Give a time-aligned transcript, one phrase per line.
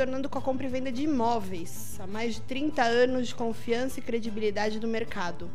[0.00, 2.00] retornando com a compra e venda de imóveis.
[2.00, 5.50] Há mais de 30 anos de confiança e credibilidade do mercado.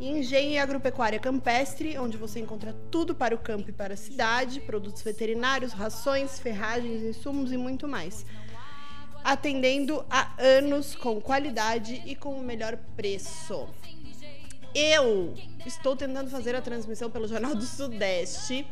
[0.00, 4.58] Engenho e Agropecuária Campestre, onde você encontra tudo para o campo e para a cidade,
[4.60, 8.24] produtos veterinários, rações, ferragens, insumos e muito mais.
[9.22, 13.68] Atendendo há anos com qualidade e com o melhor preço.
[14.74, 15.34] Eu
[15.66, 18.66] estou tentando fazer a transmissão pelo Jornal do Sudeste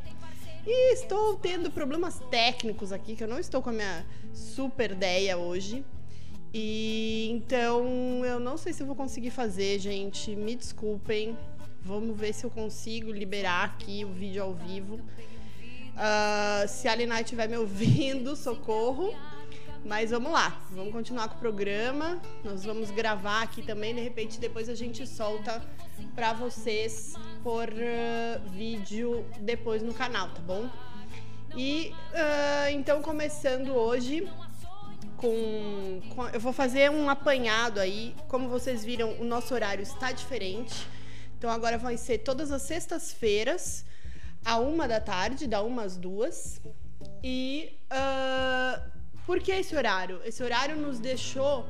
[0.66, 5.36] e estou tendo problemas técnicos aqui, que eu não estou com a minha super ideia
[5.36, 5.84] hoje.
[6.52, 10.35] E então eu não sei se eu vou conseguir fazer, gente.
[10.35, 11.36] Me desculpem.
[11.82, 14.94] Vamos ver se eu consigo liberar aqui o vídeo ao vivo.
[14.94, 19.14] Uh, se a Alinai estiver me ouvindo, socorro.
[19.85, 22.21] Mas vamos lá, vamos continuar com o programa.
[22.45, 23.95] Nós vamos gravar aqui também.
[23.95, 25.63] De repente, depois a gente solta
[26.14, 30.69] para vocês por uh, vídeo depois no canal, tá bom?
[31.57, 34.28] E uh, então, começando hoje
[35.17, 38.14] com, com, Eu vou fazer um apanhado aí.
[38.27, 40.86] Como vocês viram, o nosso horário está diferente.
[41.39, 43.84] Então, agora vai ser todas as sextas-feiras,
[44.45, 46.61] a uma da tarde, da uma às duas.
[47.22, 47.78] E.
[47.92, 48.97] Uh,
[49.28, 50.22] por que esse horário?
[50.24, 51.66] Esse horário nos deixou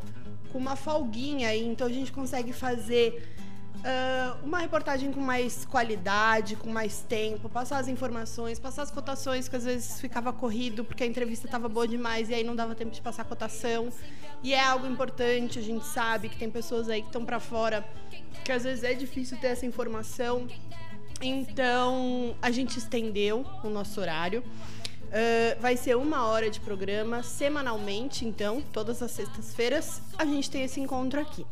[0.52, 3.34] com uma folguinha aí, então a gente consegue fazer
[3.78, 9.48] Uh, uma reportagem com mais qualidade, com mais tempo, passar as informações, passar as cotações,
[9.48, 12.74] que às vezes ficava corrido porque a entrevista estava boa demais e aí não dava
[12.74, 13.88] tempo de passar a cotação.
[14.42, 17.88] E é algo importante, a gente sabe que tem pessoas aí que estão para fora
[18.44, 20.48] que às vezes é difícil ter essa informação.
[21.22, 24.42] Então a gente estendeu o nosso horário.
[25.08, 30.64] Uh, vai ser uma hora de programa semanalmente, então, todas as sextas-feiras a gente tem
[30.64, 31.46] esse encontro aqui.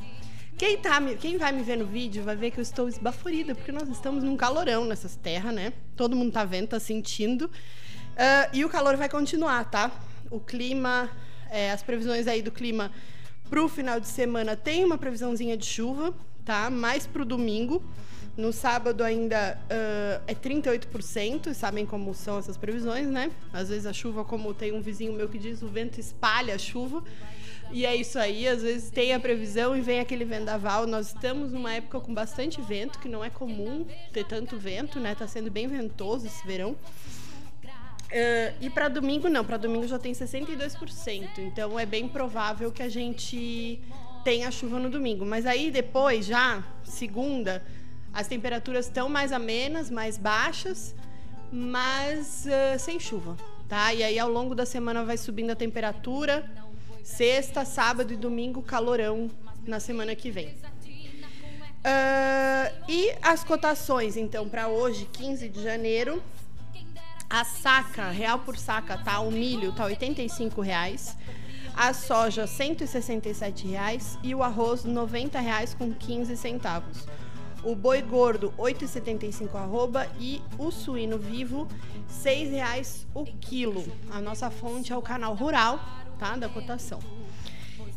[0.59, 3.73] Quem, tá, quem vai me ver no vídeo vai ver que eu estou esbaforida, porque
[3.73, 5.73] nós estamos num calorão nessas terras, né?
[5.95, 7.47] Todo mundo tá vendo, tá sentindo.
[7.47, 9.91] Uh, e o calor vai continuar, tá?
[10.31, 11.11] O clima,
[11.51, 12.91] é, as previsões aí do clima
[13.49, 16.71] pro final de semana tem uma previsãozinha de chuva, tá?
[16.71, 17.83] Mais pro domingo.
[18.37, 23.31] No sábado ainda uh, é 38%, sabem como são essas previsões, né?
[23.51, 26.59] Às vezes a chuva, como tem um vizinho meu que diz, o vento espalha a
[26.59, 27.03] chuva.
[27.73, 30.87] E é isso aí, às vezes tem a previsão e vem aquele vendaval.
[30.87, 35.15] Nós estamos numa época com bastante vento, que não é comum ter tanto vento, né?
[35.15, 36.73] Tá sendo bem ventoso esse verão.
[36.73, 41.39] Uh, e para domingo não, para domingo já tem 62%.
[41.39, 43.81] Então é bem provável que a gente
[44.23, 45.25] tenha chuva no domingo.
[45.25, 47.65] Mas aí depois, já segunda,
[48.17, 50.95] as temperaturas estão mais amenas, mais baixas,
[51.53, 53.37] mas uh, sem chuva,
[53.69, 53.95] tá?
[53.95, 56.45] E aí ao longo da semana vai subindo a temperatura
[57.07, 59.31] Sexta, sábado e domingo, calorão
[59.65, 60.49] na semana que vem.
[60.49, 60.57] Uh,
[62.89, 66.21] e as cotações, então, para hoje, 15 de janeiro,
[67.31, 69.21] a saca, real por saca, tá?
[69.21, 71.17] O milho tá 85 reais,
[71.77, 77.07] a soja 167 reais e o arroz 90 reais com 15 centavos.
[77.67, 81.69] O boi gordo R$ 8,75 arroba e o suíno vivo
[82.09, 83.85] 6 reais o quilo.
[84.11, 85.81] A nossa fonte é o canal Rural
[86.19, 86.37] tá?
[86.37, 86.99] Da cotação.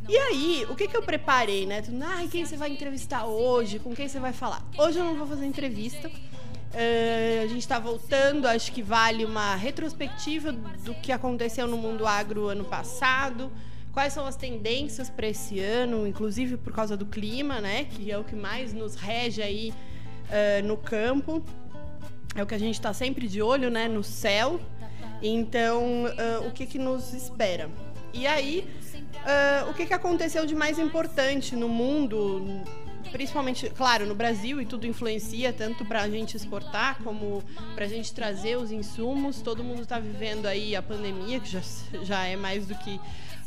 [0.08, 1.84] E aí, o que, que eu preparei, né?
[2.02, 3.80] Ai, quem você vai entrevistar hoje?
[3.80, 4.64] Com quem você vai falar?
[4.78, 6.10] Hoje eu não vou fazer entrevista.
[6.10, 12.06] Uh, a gente está voltando, acho que vale uma retrospectiva do que aconteceu no mundo
[12.06, 13.52] agro ano passado,
[14.00, 17.84] quais são as tendências para esse ano, inclusive por causa do clima, né?
[17.84, 19.74] Que é o que mais nos rege aí
[20.30, 21.44] uh, no campo.
[22.34, 23.90] É o que a gente está sempre de olho, né?
[23.90, 24.58] No céu.
[25.22, 27.70] Então, uh, o que, que nos espera?
[28.14, 28.66] E aí,
[29.16, 32.64] uh, o que, que aconteceu de mais importante no mundo,
[33.12, 37.44] principalmente, claro, no Brasil, e tudo influencia tanto para a gente exportar como
[37.76, 39.42] para a gente trazer os insumos.
[39.42, 41.62] Todo mundo está vivendo aí a pandemia, que já,
[42.02, 42.98] já é mais do que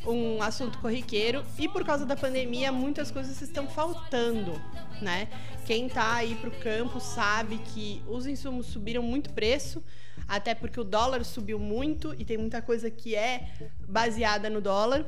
[0.06, 1.44] um assunto corriqueiro.
[1.58, 4.60] E por causa da pandemia, muitas coisas estão faltando,
[5.00, 5.28] né?
[5.66, 9.82] Quem está aí para o campo sabe que os insumos subiram muito preço
[10.28, 13.50] até porque o dólar subiu muito e tem muita coisa que é
[13.86, 15.04] baseada no dólar.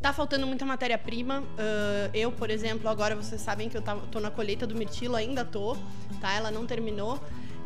[0.00, 1.40] Tá faltando muita matéria-prima.
[1.40, 5.44] Uh, eu, por exemplo, agora vocês sabem que eu tô na colheita do mirtilo, ainda
[5.44, 5.76] tô,
[6.20, 6.34] tá?
[6.34, 7.22] Ela não terminou.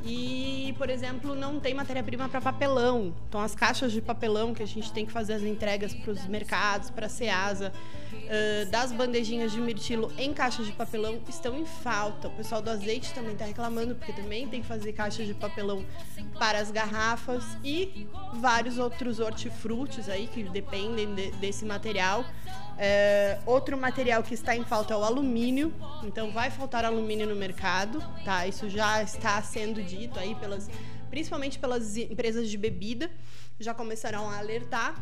[0.06, 3.12] E, por exemplo, não tem matéria-prima para papelão.
[3.28, 6.26] Então, as caixas de papelão que a gente tem que fazer as entregas para os
[6.26, 7.72] mercados, para a Ceasa,
[8.12, 12.28] uh, das bandejinhas de mirtilo em caixas de papelão estão em falta.
[12.28, 15.84] O pessoal do azeite também está reclamando, porque também tem que fazer caixas de papelão
[16.38, 22.24] para as garrafas e vários outros hortifrutis aí que dependem de, desse material.
[22.76, 27.34] Uh, outro material que está em falta é o alumínio, então vai faltar alumínio no
[27.34, 28.46] mercado, tá?
[28.46, 30.68] Isso já está sendo dito aí pelas,
[31.08, 33.10] principalmente pelas empresas de bebida,
[33.58, 34.94] já começarão a alertar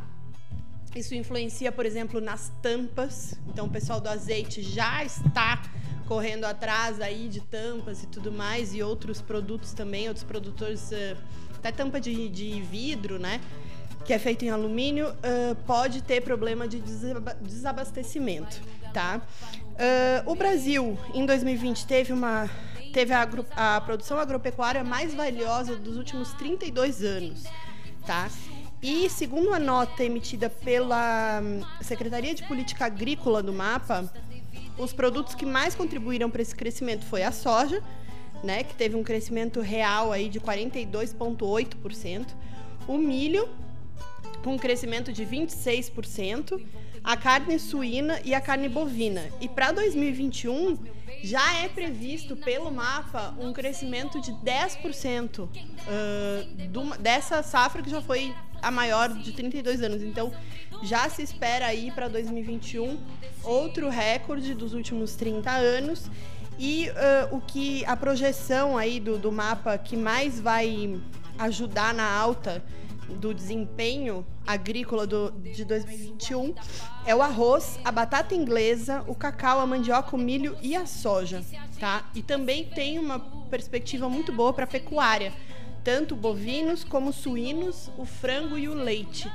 [0.94, 3.34] Isso influencia, por exemplo, nas tampas.
[3.48, 5.60] Então, o pessoal do azeite já está
[6.06, 11.16] correndo atrás aí de tampas e tudo mais, e outros produtos também, outros produtores, uh,
[11.56, 13.40] até tampa de, de vidro, né?
[14.04, 16.82] Que é feito em alumínio, uh, pode ter problema de
[17.40, 18.60] desabastecimento,
[18.92, 19.22] tá?
[19.74, 22.48] Uh, o Brasil, em 2020, teve uma
[22.92, 27.42] teve a, a produção agropecuária mais valiosa dos últimos 32 anos,
[28.06, 28.30] tá?
[28.80, 31.42] E segundo a nota emitida pela
[31.80, 34.12] Secretaria de Política Agrícola do MAPA,
[34.78, 37.82] os produtos que mais contribuíram para esse crescimento foi a soja,
[38.42, 42.26] né, que teve um crescimento real aí de 42,8%,
[42.86, 43.48] o milho
[44.44, 46.62] com um crescimento de 26%,
[47.02, 49.22] a carne suína e a carne bovina.
[49.40, 50.78] E para 2021
[51.22, 58.34] já é previsto pelo mapa um crescimento de 10% uh, dessa safra que já foi
[58.60, 60.02] a maior de 32 anos.
[60.02, 60.30] Então,
[60.82, 62.98] já se espera aí para 2021
[63.42, 66.10] outro recorde dos últimos 30 anos.
[66.58, 71.00] E uh, o que a projeção aí do, do mapa que mais vai
[71.38, 72.62] ajudar na alta
[73.08, 76.54] do desempenho agrícola do, de 2021
[77.06, 81.42] é o arroz, a batata inglesa, o cacau, a mandioca, o milho e a soja,
[81.78, 82.10] tá?
[82.14, 83.18] E também tem uma
[83.50, 85.32] perspectiva muito boa para a pecuária,
[85.82, 89.30] tanto bovinos como suínos, o frango e o leite.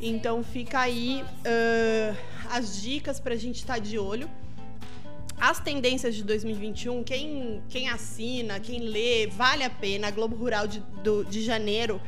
[0.00, 2.16] Então fica aí uh,
[2.50, 4.30] as dicas para a gente estar tá de olho.
[5.38, 10.08] As tendências de 2021, quem, quem assina, quem lê, vale a pena.
[10.08, 12.00] A Globo Rural de, do, de janeiro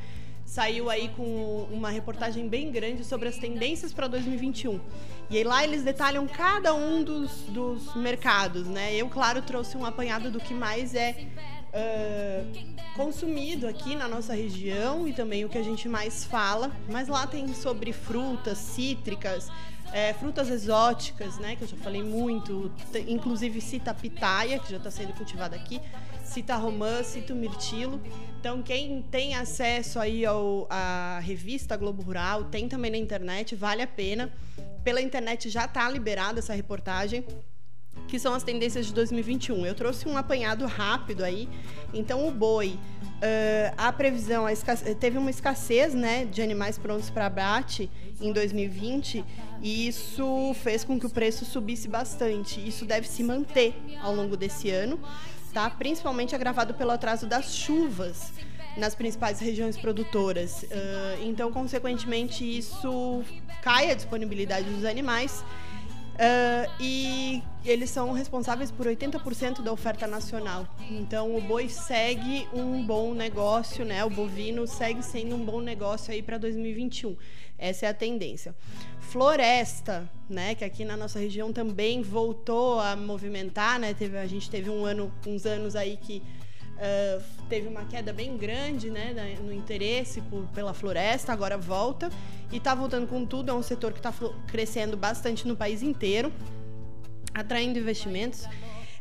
[0.52, 4.78] saiu aí com uma reportagem bem grande sobre as tendências para 2021.
[5.30, 8.94] E aí lá eles detalham cada um dos, dos mercados, né?
[8.94, 11.16] Eu, claro, trouxe um apanhado do que mais é
[11.72, 16.70] uh, consumido aqui na nossa região e também o que a gente mais fala.
[16.90, 19.48] Mas lá tem sobre frutas, cítricas,
[19.92, 21.56] é, frutas exóticas, né?
[21.56, 22.72] Que eu já falei muito.
[23.06, 25.80] Inclusive cita pitaia, que já está sendo cultivada aqui.
[26.24, 28.00] Cita romã, cita mirtilo.
[28.40, 33.82] Então, quem tem acesso aí ao, à revista Globo Rural, tem também na internet, vale
[33.82, 34.32] a pena.
[34.82, 37.24] Pela internet já está liberada essa reportagem
[38.08, 39.64] que são as tendências de 2021.
[39.64, 41.48] Eu trouxe um apanhado rápido aí.
[41.94, 44.52] Então, o boi, uh, a previsão, a
[44.94, 47.90] teve uma escassez né, de animais prontos para abate
[48.20, 49.24] em 2020
[49.62, 52.60] e isso fez com que o preço subisse bastante.
[52.66, 55.00] Isso deve se manter ao longo desse ano,
[55.54, 55.70] tá?
[55.70, 58.32] principalmente agravado pelo atraso das chuvas
[58.76, 60.64] nas principais regiões produtoras.
[60.64, 63.22] Uh, então, consequentemente, isso
[63.62, 65.44] cai a disponibilidade dos animais
[66.22, 70.68] Uh, e eles são responsáveis por 80% da oferta nacional.
[70.88, 74.04] Então o boi segue um bom negócio, né?
[74.04, 77.16] O bovino segue sendo um bom negócio aí para 2021.
[77.58, 78.54] Essa é a tendência.
[79.00, 80.54] Floresta, né?
[80.54, 83.92] Que aqui na nossa região também voltou a movimentar, né?
[83.92, 86.22] Teve, a gente teve um ano, uns anos aí que
[86.82, 92.10] Uh, teve uma queda bem grande né, no interesse por, pela floresta, agora volta
[92.50, 93.52] e está voltando com tudo.
[93.52, 94.12] É um setor que está
[94.48, 96.32] crescendo bastante no país inteiro,
[97.32, 98.46] atraindo investimentos.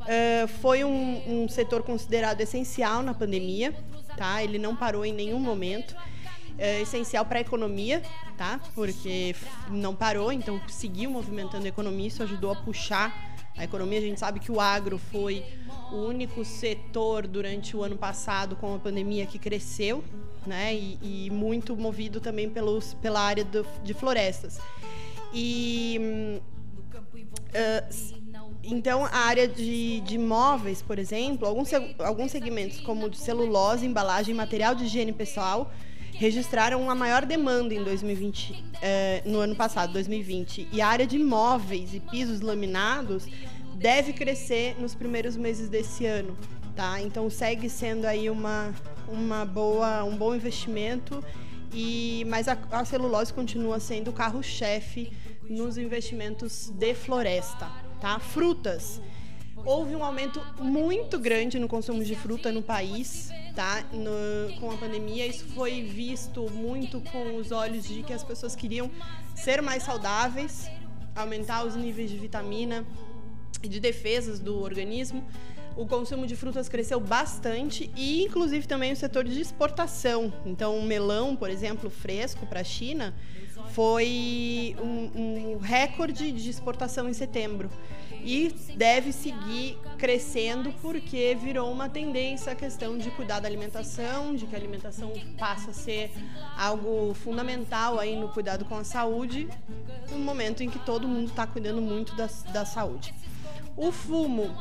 [0.02, 3.74] Uh, foi um, um, setor considerado essencial na pandemia,
[4.16, 4.44] tá?
[4.44, 5.96] Ele não parou em nenhum momento.
[6.64, 8.04] É essencial para a economia,
[8.38, 8.60] tá?
[8.76, 9.36] Porque
[9.68, 13.98] não parou, então seguiu movimentando a economia, isso ajudou a puxar a economia.
[13.98, 15.44] A gente sabe que o agro foi
[15.92, 20.04] o único setor durante o ano passado com a pandemia que cresceu,
[20.46, 20.76] né?
[20.76, 24.60] E, e muito movido também pelos, pela área do, de florestas.
[25.34, 27.96] E uh,
[28.64, 34.36] então a área de, de móveis, por exemplo, alguns, alguns segmentos como de celulose, embalagem,
[34.36, 35.72] material de higiene pessoal
[36.14, 40.68] registraram uma maior demanda em 2020, eh, no ano passado, 2020.
[40.72, 43.28] E a área de móveis e pisos laminados
[43.76, 46.38] deve crescer nos primeiros meses desse ano,
[46.76, 47.02] tá?
[47.02, 48.74] Então segue sendo aí uma,
[49.08, 51.24] uma boa, um bom investimento
[51.74, 55.12] e mas a, a celulose continua sendo o carro-chefe
[55.50, 57.68] nos investimentos de floresta,
[58.00, 58.20] tá?
[58.20, 59.02] Frutas.
[59.64, 63.84] Houve um aumento muito grande no consumo de fruta no país, tá?
[63.94, 68.56] No, com a pandemia, isso foi visto muito com os olhos de que as pessoas
[68.56, 68.90] queriam
[69.36, 70.70] ser mais saudáveis,
[71.16, 72.86] aumentar os níveis de vitamina,
[73.62, 75.24] de defesas do organismo.
[75.76, 80.34] O consumo de frutas cresceu bastante e, inclusive, também o setor de exportação.
[80.46, 83.14] Então, o melão, por exemplo, fresco para a China,
[83.72, 87.70] foi um, um, recorde de exportação em setembro
[88.24, 94.46] e deve seguir crescendo porque virou uma tendência a questão de cuidar da alimentação, de
[94.46, 96.12] que a alimentação passa a ser
[96.58, 99.48] algo fundamental aí no cuidado com a saúde,
[100.12, 103.14] no momento em que todo mundo está cuidando muito da, da saúde.
[103.78, 104.56] O fumo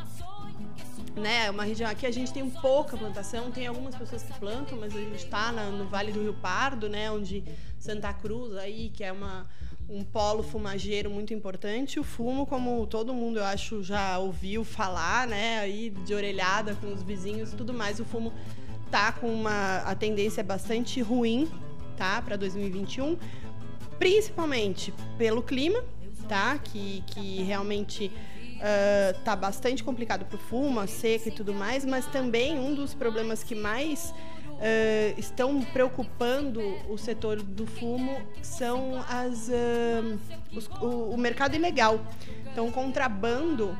[1.17, 4.95] né, uma região aqui a gente tem pouca plantação, tem algumas pessoas que plantam, mas
[4.95, 7.45] a gente está no Vale do Rio Pardo, né, onde
[7.79, 9.47] Santa Cruz aí, que é uma
[9.91, 11.99] um polo fumageiro muito importante.
[11.99, 16.93] O fumo, como todo mundo eu acho já ouviu falar, né, aí de orelhada com
[16.93, 18.33] os vizinhos e tudo mais, o fumo
[18.89, 21.51] tá com uma a tendência bastante ruim,
[21.97, 23.17] tá, para 2021,
[23.99, 25.83] principalmente pelo clima,
[26.29, 28.13] tá, que que realmente
[28.61, 32.75] uh, tá bastante complicado para o fumo, a seca e tudo mais, mas também um
[32.75, 34.15] dos problemas que mais
[34.51, 40.19] uh, estão preocupando o setor do fumo são as, uh,
[40.55, 42.01] os, o, o, mercado ilegal.
[42.53, 43.77] Então, o contrabando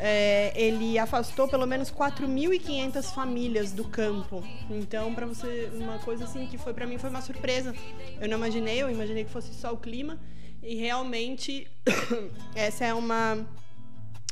[0.00, 4.42] é, ele afastou pelo menos 4.500 famílias do campo.
[4.70, 7.74] Então, para você, uma coisa assim que foi para mim foi uma surpresa.
[8.20, 10.18] Eu não imaginei, eu imaginei que fosse só o clima
[10.62, 11.66] e realmente
[12.54, 13.46] essa é uma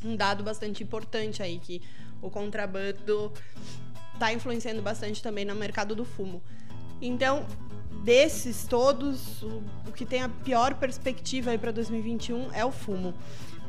[0.05, 1.83] um dado bastante importante aí que
[2.21, 3.33] o contrabando
[4.15, 6.43] está influenciando bastante também no mercado do fumo.
[7.01, 7.45] Então,
[8.05, 13.15] desses todos, o, o que tem a pior perspectiva aí para 2021 é o fumo.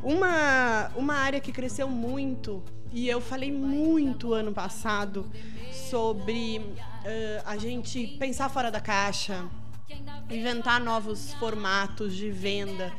[0.04, 2.62] Uma, uma área que cresceu muito,
[2.92, 5.26] e eu falei muito ano passado
[5.72, 9.46] sobre uh, a gente pensar fora da caixa,
[10.30, 12.92] inventar novos formatos de venda,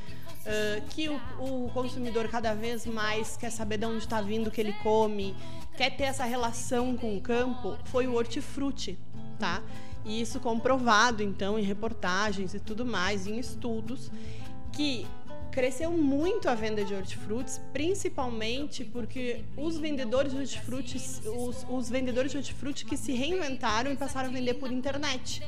[0.44, 4.50] Uh, que o, o, consumidor cada vez mais quer saber de onde está vindo o
[4.50, 5.34] que ele come,
[5.74, 8.98] quer ter essa relação com o campo, foi o hortifruti,
[9.38, 9.62] tá?
[10.04, 14.10] E isso comprovado, então, em reportagens e tudo mais, em estudos,
[14.70, 15.06] que
[15.50, 22.32] cresceu muito a venda de hortifrutis, principalmente porque os vendedores de hortifrutis, os, os vendedores
[22.32, 25.40] de hortifruti que se reinventaram e passaram a vender por internet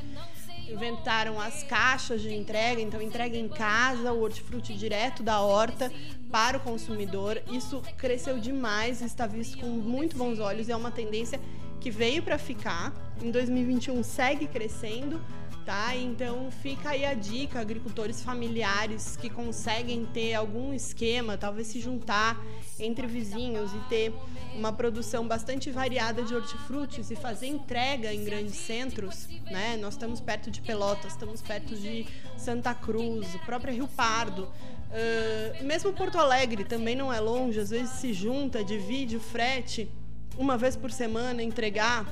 [0.69, 5.93] inventaram as caixas de entrega, então entrega em casa o hortifruti direto da horta
[6.31, 7.43] para o consumidor.
[7.51, 11.41] Isso cresceu demais, está visto com muito bons olhos e é uma tendência
[11.87, 12.93] que veio para ficar.
[13.23, 15.21] Em 2021 segue crescendo
[15.65, 15.97] tá?
[15.97, 22.41] Então fica aí a dica, agricultores familiares que conseguem ter algum esquema, talvez se juntar
[22.79, 24.15] entre vizinhos e ter
[24.55, 29.77] uma produção bastante variada de hortifrutis e fazer entrega em grandes centros, né?
[29.77, 34.45] Nós estamos perto de Pelotas, estamos perto de Santa Cruz, própria Rio Pardo.
[34.45, 39.91] Uh, mesmo Porto Alegre também não é longe, às vezes se junta, divide o frete
[40.39, 42.07] uma vez por semana, entregar,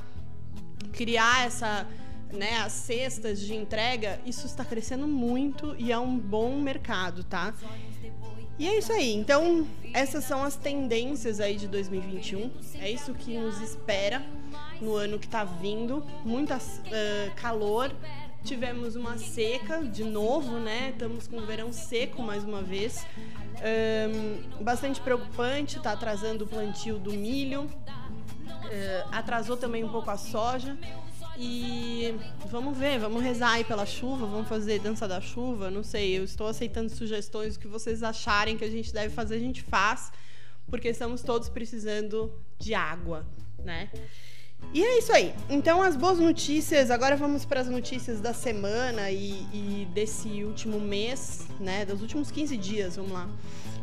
[0.91, 1.87] criar essa
[2.33, 7.53] né, as cestas de entrega, isso está crescendo muito e é um bom mercado, tá?
[8.57, 9.13] E é isso aí.
[9.13, 12.51] Então, essas são as tendências aí de 2021.
[12.79, 14.25] É isso que nos espera
[14.79, 16.05] no ano que está vindo.
[16.23, 17.91] Muita uh, calor.
[18.45, 20.91] Tivemos uma seca de novo, né?
[20.91, 23.05] Estamos com o verão seco mais uma vez.
[23.59, 27.69] Um, bastante preocupante, está atrasando o plantio do milho.
[28.65, 30.77] Uh, atrasou também um pouco a soja.
[31.37, 32.15] E
[32.49, 36.17] vamos ver, vamos rezar aí pela chuva, vamos fazer dança da chuva, não sei.
[36.17, 39.61] Eu estou aceitando sugestões, o que vocês acharem que a gente deve fazer, a gente
[39.61, 40.11] faz,
[40.69, 43.25] porque estamos todos precisando de água,
[43.59, 43.89] né?
[44.73, 45.33] E é isso aí.
[45.49, 46.89] Então, as boas notícias.
[46.89, 51.85] Agora vamos para as notícias da semana e, e, desse último mês, né?
[51.85, 53.29] Dos últimos 15 dias, vamos lá.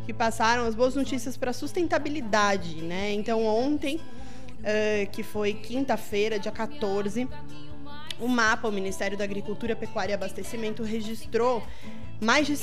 [0.07, 3.13] Que passaram as boas notícias para sustentabilidade, né?
[3.13, 4.01] Então, ontem
[4.63, 7.29] uh, que foi quinta-feira, dia 14.
[8.21, 11.63] O mapa, o Ministério da Agricultura, Pecuária e Abastecimento registrou
[12.21, 12.55] mais de,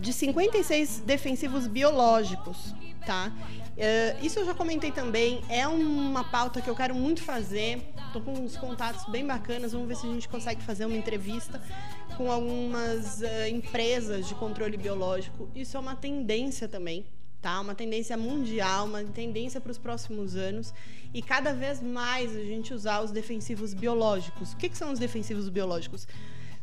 [0.00, 2.74] de 56 defensivos biológicos,
[3.06, 3.32] tá?
[3.72, 7.82] Uh, isso eu já comentei também, é uma pauta que eu quero muito fazer.
[8.12, 11.58] Tô com uns contatos bem bacanas, vamos ver se a gente consegue fazer uma entrevista
[12.18, 15.48] com algumas uh, empresas de controle biológico.
[15.54, 17.06] Isso é uma tendência também,
[17.42, 17.60] tá?
[17.60, 20.72] Uma tendência mundial, uma tendência para os próximos anos
[21.12, 24.52] e cada vez mais a gente usar os defensivos biológicos.
[24.52, 26.06] O que, que são os defensivos biológicos?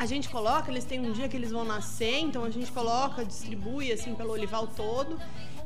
[0.00, 3.24] a gente coloca, eles têm um dia que eles vão nascer, então a gente coloca,
[3.24, 5.16] distribui assim pelo olival todo.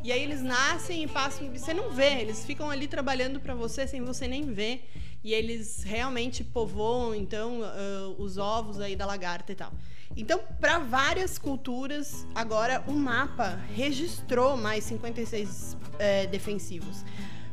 [0.05, 3.87] E aí eles nascem e passam, você não vê, eles ficam ali trabalhando para você
[3.87, 4.87] sem você nem ver.
[5.25, 9.73] E eles realmente povoam então uh, os ovos aí da lagarta e tal.
[10.15, 17.03] Então, para várias culturas, agora o mapa registrou mais 56 é, defensivos.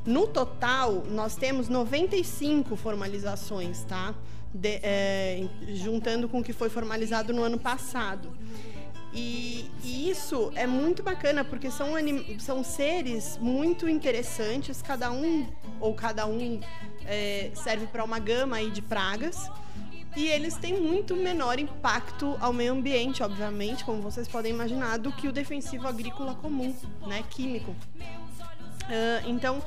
[0.05, 4.13] No total, nós temos 95 formalizações, tá?
[4.53, 8.29] de, é, juntando com o que foi formalizado no ano passado.
[9.13, 11.89] E, e, isso é muito bacana porque são,
[12.39, 15.47] são seres muito interessantes, cada um
[15.79, 16.61] ou cada um
[17.05, 19.49] é, serve para uma gama aí de pragas.
[20.15, 25.11] E eles têm muito menor impacto ao meio ambiente, obviamente, como vocês podem imaginar, do
[25.11, 26.75] que o defensivo agrícola comum,
[27.07, 27.71] né, químico.
[27.71, 29.63] Uh, então,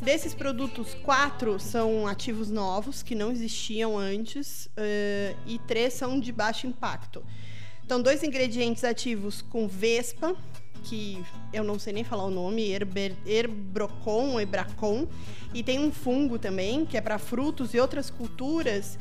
[0.00, 6.30] Desses produtos, quatro são ativos novos que não existiam antes uh, e três são de
[6.30, 7.24] baixo impacto.
[7.88, 10.36] Então, dois ingredientes ativos com Vespa,
[10.84, 11.24] que
[11.54, 15.06] eu não sei nem falar o nome, Herber, Herbrocon ou Ebracon,
[15.54, 18.98] e tem um fungo também, que é para frutos e outras culturas.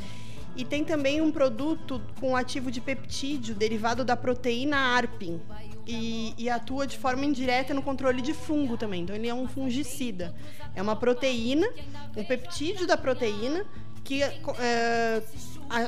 [0.56, 5.42] E tem também um produto com ativo de peptídeo derivado da proteína arpin,
[5.86, 9.02] e, e, atua de forma indireta no controle de fungo também.
[9.04, 10.34] Então, ele é um fungicida.
[10.74, 11.68] É uma proteína,
[12.16, 13.66] um peptídeo da proteína
[14.06, 15.22] que é,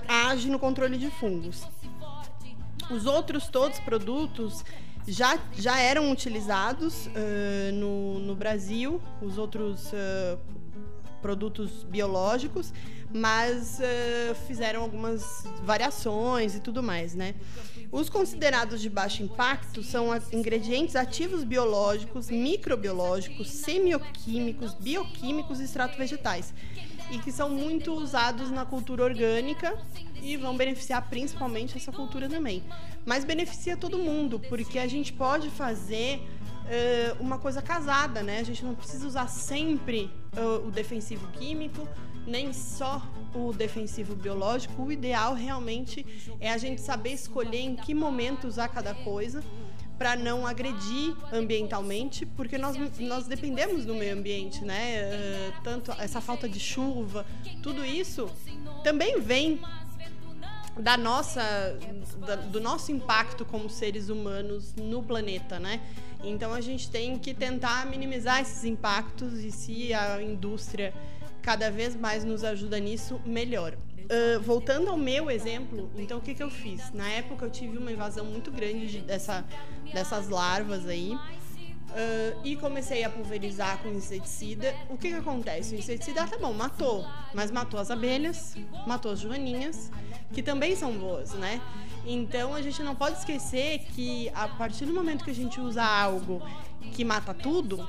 [0.06, 1.66] age no controle de fungos.
[2.90, 4.64] Os outros todos produtos
[5.08, 10.40] já, já eram utilizados uh, no, no Brasil, os outros uh,
[11.22, 12.74] produtos biológicos,
[13.14, 17.36] mas uh, fizeram algumas variações e tudo mais, né?
[17.92, 26.54] Os considerados de baixo impacto são ingredientes ativos biológicos, microbiológicos, semioquímicos, bioquímicos e extrato vegetais,
[27.12, 29.78] e que são muito usados na cultura orgânica
[30.22, 32.64] e vão beneficiar principalmente essa cultura também.
[33.06, 36.22] Mas beneficia todo mundo, porque a gente pode fazer
[36.70, 38.40] uh, uma coisa casada, né?
[38.40, 41.88] A gente não precisa usar sempre uh, o defensivo químico,
[42.28, 43.02] nem só
[43.34, 44.84] o defensivo biológico.
[44.84, 46.06] O ideal realmente
[46.40, 49.44] é a gente saber escolher em que momento usar cada coisa
[50.00, 55.04] para não agredir ambientalmente, porque nós, nós dependemos do meio ambiente, né?
[55.04, 57.26] Uh, tanto essa falta de chuva,
[57.62, 58.32] tudo isso
[58.82, 59.60] também vem
[60.80, 61.78] da nossa
[62.26, 65.82] da, do nosso impacto como seres humanos no planeta, né?
[66.24, 70.94] Então a gente tem que tentar minimizar esses impactos e se a indústria
[71.42, 73.76] cada vez mais nos ajuda nisso, melhor.
[74.10, 76.92] Uh, voltando ao meu exemplo, então o que, que eu fiz?
[76.92, 79.46] Na época eu tive uma invasão muito grande de, dessa,
[79.94, 81.14] dessas larvas aí.
[81.90, 84.76] Uh, e comecei a pulverizar com inseticida.
[84.90, 85.76] O que, que acontece?
[85.76, 89.92] O inseticida, tá bom, matou, mas matou as abelhas, matou as joaninhas,
[90.32, 91.62] que também são boas, né?
[92.06, 95.84] Então a gente não pode esquecer que a partir do momento que a gente usa
[95.84, 96.42] algo
[96.94, 97.88] que mata tudo,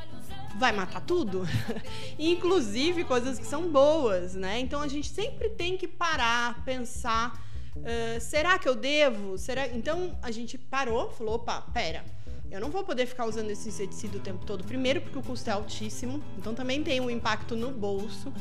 [0.58, 1.46] vai matar tudo,
[2.18, 4.58] inclusive coisas que são boas, né?
[4.60, 7.42] Então a gente sempre tem que parar, pensar,
[7.76, 9.38] uh, será que eu devo?
[9.38, 9.68] Será?
[9.68, 12.04] Então a gente parou, falou, opa, pera.
[12.50, 14.64] Eu não vou poder ficar usando esse inseticida o tempo todo.
[14.64, 18.32] Primeiro, porque o custo é altíssimo, então também tem um impacto no bolso.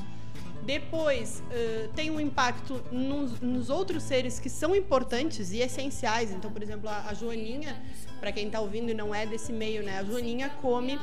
[0.63, 6.31] Depois, uh, tem um impacto nos, nos, outros seres que são importantes e essenciais.
[6.31, 7.81] Então, por exemplo, a, a Joaninha,
[8.19, 9.99] para quem está ouvindo e não é desse meio, né?
[9.99, 10.99] A Joaninha come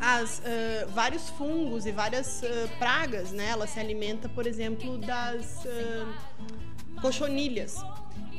[0.00, 3.48] as, uh, vários fungos e várias uh, pragas, né?
[3.48, 7.76] Ela se alimenta, por exemplo, das uh, cochonilhas,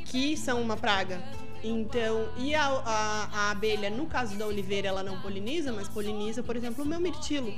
[0.06, 1.22] que são uma praga.
[1.64, 6.42] Então, e a, a, a, abelha, no caso da oliveira, ela não poliniza, mas poliniza,
[6.42, 7.54] por exemplo, o meu mirtilo.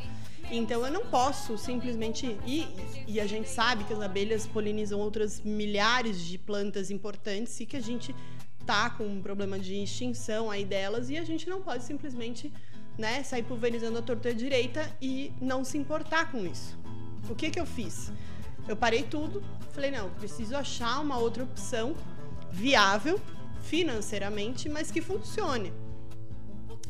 [0.52, 2.38] Então, eu não posso simplesmente.
[2.46, 2.68] E,
[3.08, 7.78] e a gente sabe que as abelhas polinizam outras milhares de plantas importantes e que
[7.78, 8.14] a gente
[8.66, 12.52] tá com um problema de extinção aí delas e a gente não pode simplesmente
[12.98, 16.78] né, sair pulverizando a torta direita e não se importar com isso.
[17.30, 18.12] O que que eu fiz?
[18.68, 21.96] Eu parei tudo, falei, não, preciso achar uma outra opção
[22.52, 23.20] viável
[23.62, 25.74] financeiramente, mas que funcione.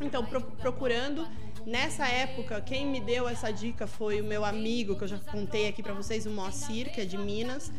[0.01, 1.27] Então, pro procurando
[1.65, 5.67] nessa época, quem me deu essa dica foi o meu amigo, que eu já contei
[5.67, 7.71] aqui para vocês, o Moacir, que é de Minas,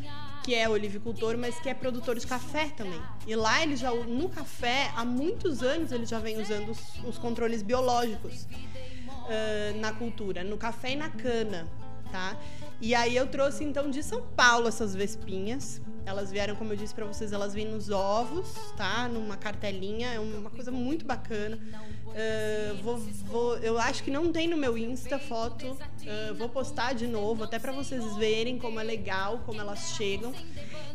[0.45, 3.01] que é olivicultor, mas que é produtor de café também.
[3.27, 7.19] E lá ele já no café há muitos anos ele já vem usando os, os
[7.19, 11.67] controles biológicos uh, na cultura, no café e na cana,
[12.13, 12.37] tá?
[12.81, 15.81] E aí eu trouxe então de São Paulo essas vespinhas.
[16.07, 19.09] Elas vieram, como eu disse para vocês, elas vêm nos ovos, tá?
[19.09, 21.59] Numa cartelinha, é uma coisa muito bacana.
[22.07, 25.67] Uh, vou, vou, eu acho que não tem no meu Insta foto.
[25.67, 30.35] Uh, vou postar de novo, até para vocês verem como é legal, como elas chegam.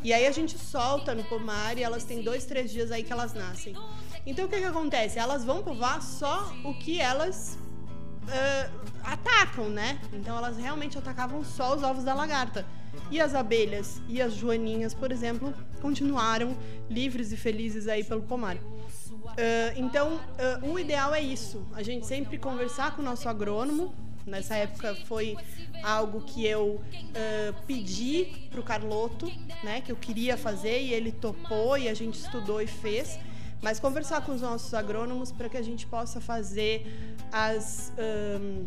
[0.04, 3.12] E aí a gente solta no pomar e elas têm dois, três dias aí que
[3.12, 3.76] elas nascem.
[4.28, 5.18] Então o que, que acontece?
[5.18, 7.58] Elas vão povar só o que elas
[8.24, 10.00] uh, atacam, né?
[10.14, 12.66] Então elas realmente atacavam só os ovos da lagarta.
[13.12, 16.56] E as abelhas e as joaninhas, por exemplo, continuaram
[16.90, 18.56] livres e felizes aí pelo pomar.
[18.56, 21.66] Uh, então, uh, o ideal é isso.
[21.74, 23.94] A gente sempre conversar com o nosso agrônomo.
[24.26, 25.36] Nessa época foi
[25.82, 29.32] algo que eu uh, pedi para o Carloto,
[29.64, 33.18] né, que eu queria fazer e ele topou e a gente estudou e fez.
[33.62, 36.86] Mas conversar com os nossos agrônomos para que a gente possa fazer
[37.32, 38.66] as um,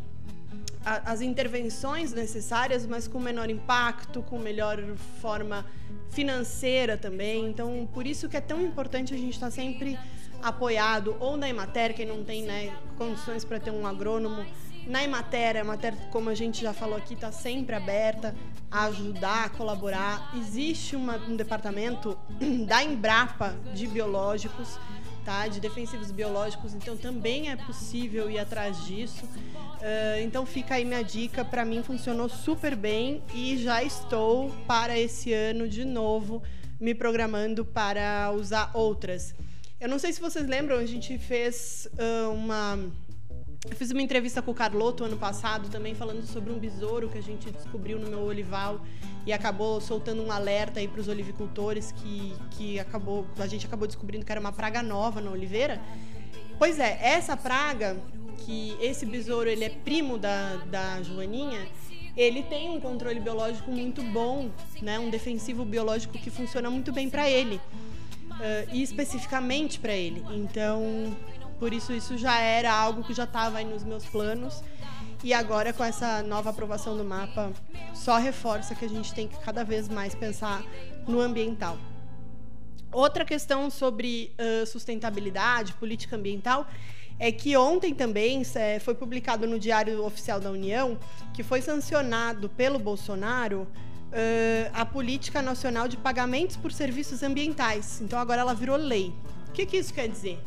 [0.84, 4.82] as intervenções necessárias, mas com menor impacto, com melhor
[5.20, 5.64] forma
[6.10, 7.46] financeira também.
[7.46, 9.98] Então, por isso que é tão importante a gente estar tá sempre
[10.42, 14.44] apoiado ou na Emater, quem não tem né, condições para ter um agrônomo.
[14.86, 18.34] Na Emater, a Emater, como a gente já falou aqui, está sempre aberta
[18.70, 20.32] a ajudar, a colaborar.
[20.36, 22.18] Existe uma, um departamento
[22.66, 24.78] da Embrapa de biológicos,
[25.24, 25.46] tá?
[25.46, 29.24] de defensivos biológicos, então também é possível ir atrás disso.
[29.24, 34.98] Uh, então fica aí minha dica, para mim funcionou super bem e já estou para
[34.98, 36.42] esse ano de novo
[36.80, 39.34] me programando para usar outras.
[39.82, 42.78] Eu não sei se vocês lembram, a gente fez uh, uma.
[43.68, 47.16] Eu fiz uma entrevista com o Carloto ano passado também falando sobre um besouro que
[47.16, 48.80] a gente descobriu no meu olival
[49.24, 53.86] e acabou soltando um alerta aí para os olivicultores que, que acabou a gente acabou
[53.86, 55.80] descobrindo que era uma praga nova na oliveira.
[56.58, 57.96] Pois é, essa praga
[58.38, 61.66] que esse besouro ele é primo da, da Joaninha,
[62.16, 64.98] ele tem um controle biológico muito bom, né?
[64.98, 70.22] Um defensivo biológico que funciona muito bem para ele uh, e especificamente para ele.
[70.34, 71.16] Então,
[71.62, 74.64] por isso isso já era algo que já estava aí nos meus planos.
[75.22, 77.52] E agora com essa nova aprovação do mapa,
[77.94, 80.60] só reforça que a gente tem que cada vez mais pensar
[81.06, 81.78] no ambiental.
[82.90, 86.66] Outra questão sobre uh, sustentabilidade, política ambiental,
[87.16, 88.42] é que ontem também
[88.80, 90.98] foi publicado no Diário Oficial da União
[91.32, 98.00] que foi sancionado pelo Bolsonaro uh, a Política Nacional de Pagamentos por Serviços Ambientais.
[98.00, 99.14] Então agora ela virou lei.
[99.48, 100.40] O que, que isso quer dizer?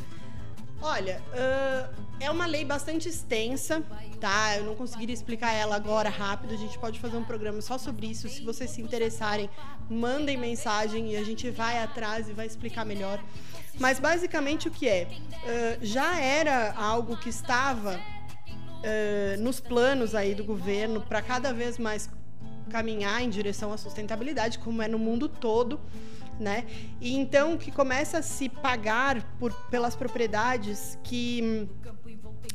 [0.88, 3.82] Olha, uh, é uma lei bastante extensa,
[4.20, 4.56] tá?
[4.56, 6.54] Eu não conseguiria explicar ela agora rápido.
[6.54, 8.30] A gente pode fazer um programa só sobre isso.
[8.30, 9.50] Se vocês se interessarem,
[9.90, 13.20] mandem mensagem e a gente vai atrás e vai explicar melhor.
[13.80, 15.08] Mas basicamente o que é?
[15.10, 21.80] Uh, já era algo que estava uh, nos planos aí do governo para cada vez
[21.80, 22.12] mais
[22.70, 25.80] caminhar em direção à sustentabilidade, como é no mundo todo,
[26.40, 26.66] né?
[27.00, 31.68] E então que começa a se pagar por, pelas propriedades que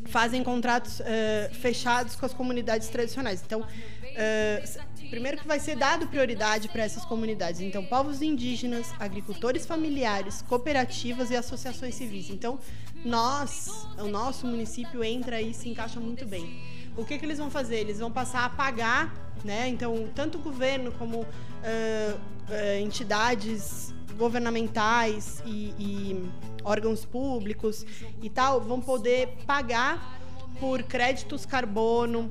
[0.06, 3.42] fazem contratos uh, fechados com as comunidades tradicionais.
[3.44, 7.60] Então, uh, primeiro que vai ser dado prioridade para essas comunidades.
[7.60, 12.30] Então, povos indígenas, agricultores familiares, cooperativas e associações civis.
[12.30, 12.58] Então,
[13.04, 16.79] nós, o nosso município entra e se encaixa muito bem.
[16.96, 17.76] O que, que eles vão fazer?
[17.76, 19.68] Eles vão passar a pagar né?
[19.68, 26.30] Então, tanto o governo como uh, uh, entidades governamentais e, e,
[26.62, 27.86] órgãos públicos
[28.20, 30.20] e tal vão poder pagar
[30.58, 32.30] por créditos carbono,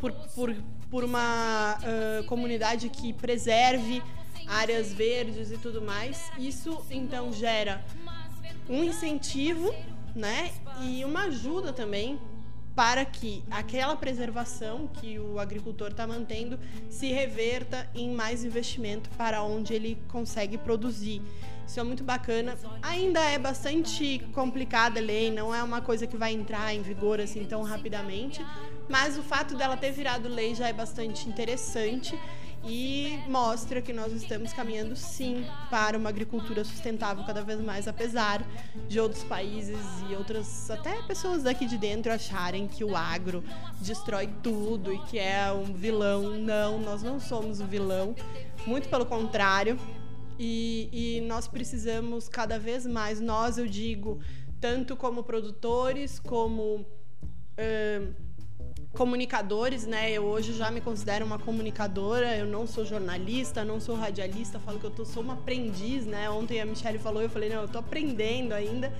[0.00, 0.56] por, por,
[0.90, 4.02] por uma uh, comunidade que preserve
[4.48, 6.28] áreas verdes e tudo mais.
[6.36, 7.84] Isso então gera
[8.68, 9.72] um incentivo,
[10.14, 10.50] né?
[10.82, 12.18] E uma ajuda também
[12.74, 19.42] para que aquela preservação que o agricultor está mantendo se reverta em mais investimento para
[19.42, 21.20] onde ele consegue produzir.
[21.66, 22.58] Isso é muito bacana.
[22.82, 27.20] Ainda é bastante complicada a lei, não é uma coisa que vai entrar em vigor
[27.20, 28.44] assim tão rapidamente,
[28.88, 32.18] mas o fato dela ter virado lei já é bastante interessante
[32.64, 38.44] e mostra que nós estamos caminhando sim para uma agricultura sustentável cada vez mais, apesar
[38.86, 43.42] de outros países e outras até pessoas daqui de dentro acharem que o agro
[43.80, 46.38] destrói tudo e que é um vilão.
[46.38, 48.14] Não, nós não somos o vilão,
[48.66, 49.78] muito pelo contrário.
[50.38, 54.20] E, e nós precisamos cada vez mais, nós eu digo,
[54.58, 58.14] tanto como produtores, como uh,
[58.92, 60.10] comunicadores, né?
[60.10, 64.78] Eu hoje já me considero uma comunicadora, eu não sou jornalista, não sou radialista, falo
[64.78, 66.28] que eu tô, sou uma aprendiz, né?
[66.28, 68.92] Ontem a Michelle falou, eu falei, não, eu tô aprendendo ainda.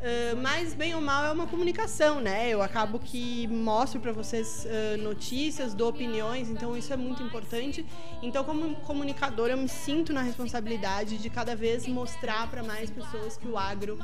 [0.00, 2.48] Uh, mas bem ou mal é uma comunicação, né?
[2.48, 7.84] Eu acabo que mostro para vocês uh, notícias, dou opiniões, então isso é muito importante.
[8.22, 13.36] Então, como comunicadora, eu me sinto na responsabilidade de cada vez mostrar para mais pessoas
[13.36, 13.98] que o agro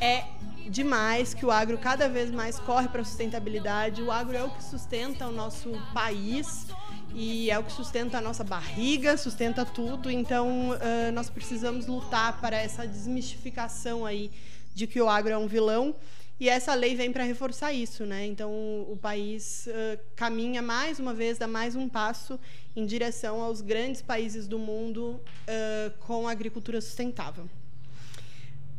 [0.00, 0.24] é
[0.68, 4.02] demais, que o agro cada vez mais corre para a sustentabilidade.
[4.02, 6.66] O agro é o que sustenta o nosso país
[7.14, 10.10] e é o que sustenta a nossa barriga, sustenta tudo.
[10.10, 14.30] Então, uh, nós precisamos lutar para essa desmistificação aí
[14.74, 15.94] de que o agro é um vilão.
[16.40, 18.26] E essa lei vem para reforçar isso, né?
[18.26, 22.40] Então o país uh, caminha mais uma vez, dá mais um passo
[22.74, 27.48] em direção aos grandes países do mundo uh, com agricultura sustentável.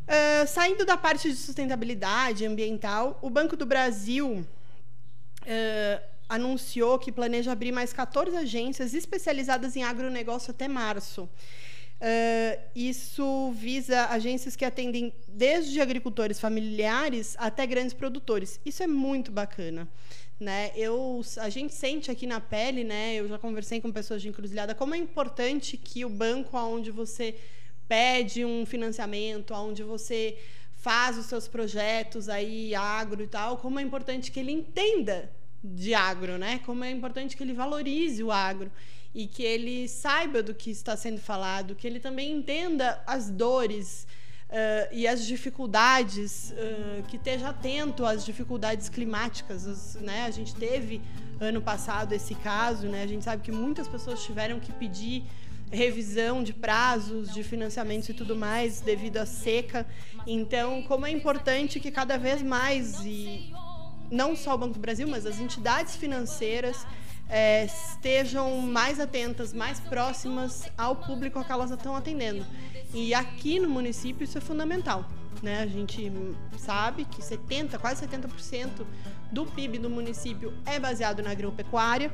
[0.06, 4.46] Uh, saindo da parte de sustentabilidade ambiental, o Banco do Brasil
[6.28, 11.28] anunciou que planeja abrir mais 14 agências especializadas em agronegócio até março.
[11.94, 18.60] Uh, isso visa agências que atendem desde agricultores familiares até grandes produtores.
[18.64, 19.88] Isso é muito bacana.
[20.38, 20.72] Né?
[20.74, 23.14] Eu, a gente sente aqui na pele, né?
[23.14, 27.36] Eu já conversei com pessoas de encruzilhada, como é importante que o banco aonde você
[27.88, 30.36] pede um financiamento, aonde você
[30.76, 35.30] faz os seus projetos aí agro e tal, como é importante que ele entenda
[35.62, 36.60] de agro, né?
[36.66, 38.70] Como é importante que ele valorize o agro
[39.14, 44.06] e que ele saiba do que está sendo falado, que ele também entenda as dores
[44.50, 49.66] uh, e as dificuldades, uh, que esteja atento às dificuldades climáticas.
[49.66, 50.24] As, né?
[50.26, 51.00] A gente teve
[51.40, 53.02] ano passado esse caso, né?
[53.02, 55.24] a gente sabe que muitas pessoas tiveram que pedir
[55.70, 59.86] revisão de prazos, de financiamentos e tudo mais devido à seca.
[60.26, 63.52] Então, como é importante que cada vez mais e
[64.10, 66.86] não só o Banco do Brasil, mas as entidades financeiras
[67.28, 72.46] é, estejam mais atentas, mais próximas ao público a que elas estão atendendo.
[72.92, 75.04] E aqui no município isso é fundamental.
[75.42, 75.62] Né?
[75.62, 76.10] A gente
[76.56, 78.86] sabe que 70, quase 70%
[79.30, 82.12] do PIB do município é baseado na agropecuária.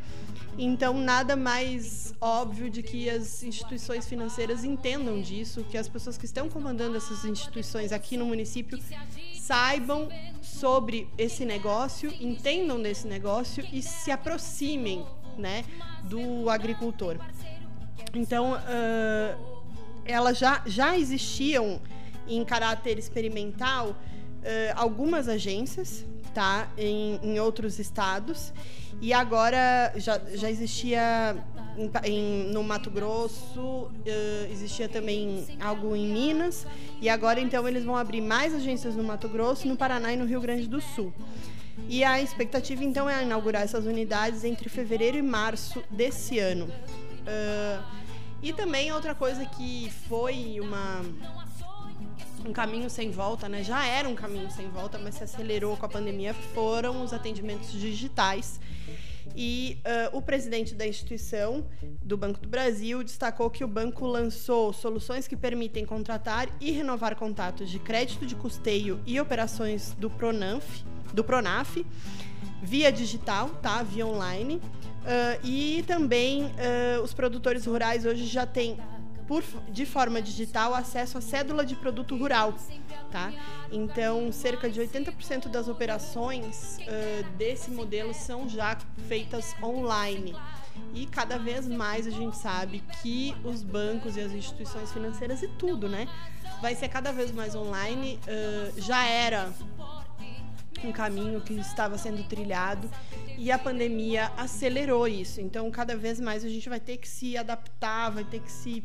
[0.59, 6.24] Então, nada mais óbvio de que as instituições financeiras entendam disso, que as pessoas que
[6.24, 8.78] estão comandando essas instituições aqui no município
[9.35, 10.09] saibam
[10.42, 15.06] sobre esse negócio, entendam desse negócio e se aproximem
[15.38, 15.64] né,
[16.04, 17.16] do agricultor.
[18.14, 19.62] Então, uh,
[20.04, 21.80] elas já, já existiam
[22.28, 23.96] em caráter experimental uh,
[24.76, 26.04] algumas agências
[26.35, 28.52] tá, em, em outros estados
[29.00, 31.37] e agora já, já existia
[31.76, 33.90] em, em, no Mato Grosso, uh,
[34.52, 36.66] existia também algo em Minas,
[37.00, 40.26] e agora então eles vão abrir mais agências no Mato Grosso, no Paraná e no
[40.26, 41.12] Rio Grande do Sul.
[41.88, 46.66] E a expectativa então é inaugurar essas unidades entre fevereiro e março desse ano.
[46.66, 47.83] Uh,
[48.42, 51.02] e também outra coisa que foi uma
[52.46, 53.62] um caminho sem volta, né?
[53.62, 57.72] Já era um caminho sem volta, mas se acelerou com a pandemia, foram os atendimentos
[57.72, 58.61] digitais
[59.35, 59.79] e
[60.12, 61.64] uh, o presidente da instituição
[62.03, 67.16] do Banco do Brasil destacou que o banco lançou soluções que permitem contratar e renovar
[67.16, 71.85] contatos de crédito de custeio e operações do Pronaf, do Pronaf
[72.62, 73.83] via digital, tá?
[73.83, 74.57] Via online.
[74.57, 78.76] Uh, e também uh, os produtores rurais hoje já têm
[79.30, 82.52] por, de forma digital acesso à cédula de produto rural.
[83.12, 83.32] Tá?
[83.70, 90.34] Então, cerca de 80% das operações uh, desse modelo são já feitas online.
[90.92, 95.46] E cada vez mais a gente sabe que os bancos e as instituições financeiras e
[95.46, 96.08] tudo, né?
[96.60, 98.18] Vai ser cada vez mais online.
[98.26, 99.52] Uh, já era
[100.82, 102.90] um caminho que estava sendo trilhado
[103.38, 105.40] e a pandemia acelerou isso.
[105.40, 108.84] Então, cada vez mais a gente vai ter que se adaptar, vai ter que se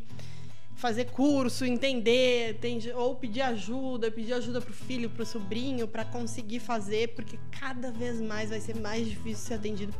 [0.76, 6.60] fazer curso, entender, tem, ou pedir ajuda, pedir ajuda pro filho, pro sobrinho, para conseguir
[6.60, 9.92] fazer, porque cada vez mais vai ser mais difícil ser atendido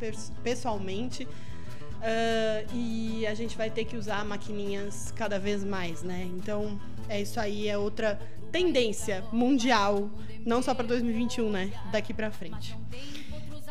[0.43, 1.25] pessoalmente.
[1.25, 6.29] Uh, e a gente vai ter que usar maquininhas cada vez mais, né?
[6.37, 8.19] Então, é isso aí, é outra
[8.51, 10.07] tendência mundial,
[10.45, 11.71] não só para 2021, né?
[11.91, 12.77] Daqui para frente.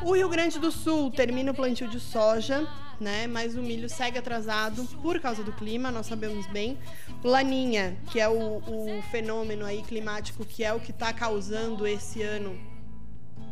[0.02, 2.68] O Rio Grande do Sul termina o plantio de soja,
[3.00, 3.26] né?
[3.26, 6.78] Mas o milho segue atrasado por causa do clima, nós sabemos bem.
[7.24, 12.22] Laninha, que é o, o fenômeno aí climático que é o que está causando esse
[12.22, 12.58] ano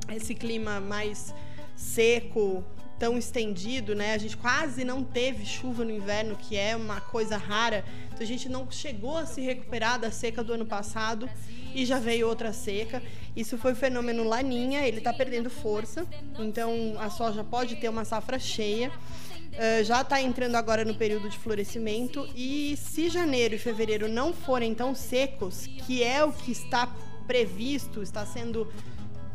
[0.08, 1.34] esse clima mais
[1.74, 2.64] seco,
[2.98, 4.14] tão estendido, né?
[4.14, 7.84] A gente quase não teve chuva no inverno, que é uma coisa rara.
[8.08, 11.28] Então a gente não chegou a se recuperar da seca do ano passado
[11.74, 13.02] e já veio outra seca.
[13.34, 16.06] Isso foi o fenômeno Laninha, ele está perdendo força,
[16.38, 18.90] então a soja pode ter uma safra cheia.
[18.90, 24.32] Uh, já está entrando agora no período de florescimento e se janeiro e fevereiro não
[24.32, 26.92] forem tão secos, que é o que está
[27.24, 28.70] previsto, está sendo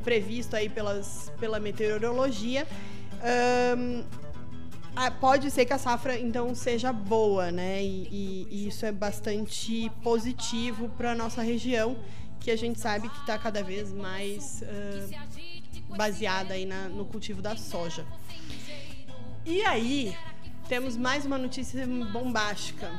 [0.03, 2.67] previsto aí pelas, pela meteorologia,
[3.23, 4.03] um,
[5.19, 7.83] pode ser que a safra então seja boa, né?
[7.83, 11.97] E, e, e isso é bastante positivo para a nossa região
[12.39, 17.41] que a gente sabe que está cada vez mais uh, baseada aí na, no cultivo
[17.41, 18.05] da soja.
[19.45, 20.15] E aí,
[20.67, 22.91] temos mais uma notícia bombástica.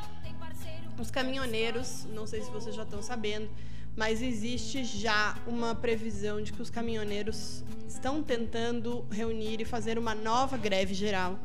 [0.99, 3.49] Os caminhoneiros, não sei se vocês já estão sabendo,
[3.96, 10.14] mas existe já uma previsão de que os caminhoneiros estão tentando reunir e fazer uma
[10.14, 11.38] nova greve geral,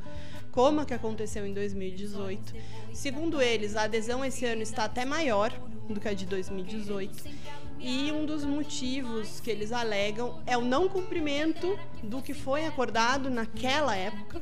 [0.51, 2.53] como a que aconteceu em 2018.
[2.93, 5.51] Segundo eles, a adesão esse ano está até maior
[5.89, 7.45] do que a de 2018
[7.79, 13.29] e um dos motivos que eles alegam é o não cumprimento do que foi acordado
[13.29, 14.41] naquela época,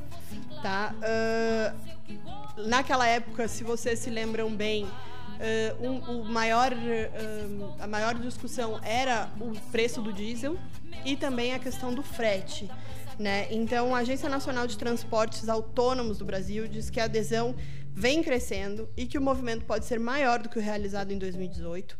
[0.62, 0.94] tá?
[0.96, 4.86] Uh, naquela época, se vocês se lembram bem,
[5.34, 10.56] uh, um, o maior, uh, a maior discussão era o preço do diesel
[11.04, 12.70] e também a questão do frete.
[13.18, 13.46] Né?
[13.50, 17.54] Então, a Agência Nacional de Transportes Autônomos do Brasil diz que a adesão
[17.94, 21.96] vem crescendo e que o movimento pode ser maior do que o realizado em 2018.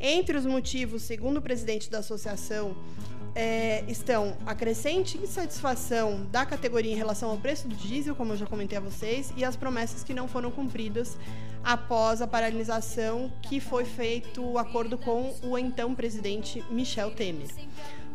[0.00, 2.76] Entre os motivos, segundo o presidente da associação,
[3.32, 8.36] é, estão a crescente insatisfação da categoria em relação ao preço do diesel, como eu
[8.36, 11.16] já comentei a vocês, e as promessas que não foram cumpridas
[11.62, 17.48] após a paralisação que foi feito o acordo com o então presidente Michel Temer.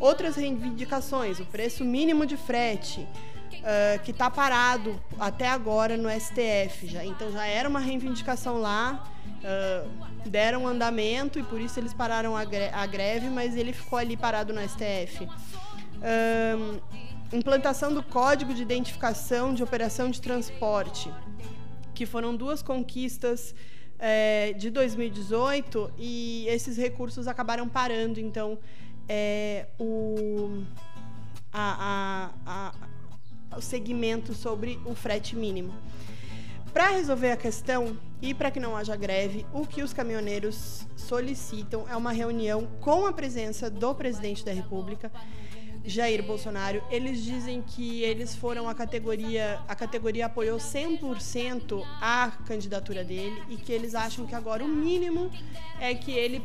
[0.01, 6.87] Outras reivindicações, o preço mínimo de frete, uh, que está parado até agora no STF.
[6.87, 7.05] Já.
[7.05, 12.43] Então já era uma reivindicação lá, uh, deram andamento e por isso eles pararam a,
[12.43, 15.27] gre a, greve, mas ele ficou ali parado no STF.
[17.31, 21.09] Implantação do Código de Identificação de Operação de Transporte,
[21.93, 23.55] que foram duas conquistas
[23.99, 28.19] é, de 2018 e esses recursos acabaram parando.
[28.19, 28.57] Então,
[29.13, 30.63] é, o,
[31.51, 32.71] a, a,
[33.51, 35.73] a, o segmento sobre o frete mínimo.
[36.71, 41.85] Para resolver a questão e para que não haja greve, o que os caminhoneiros solicitam
[41.89, 45.11] é uma reunião com a presença do presidente da República,
[45.83, 46.81] Jair Bolsonaro.
[46.89, 53.57] Eles dizem que eles foram a categoria, a categoria apoiou 100% a candidatura dele e
[53.57, 55.29] que eles acham que agora o mínimo
[55.81, 56.41] é que ele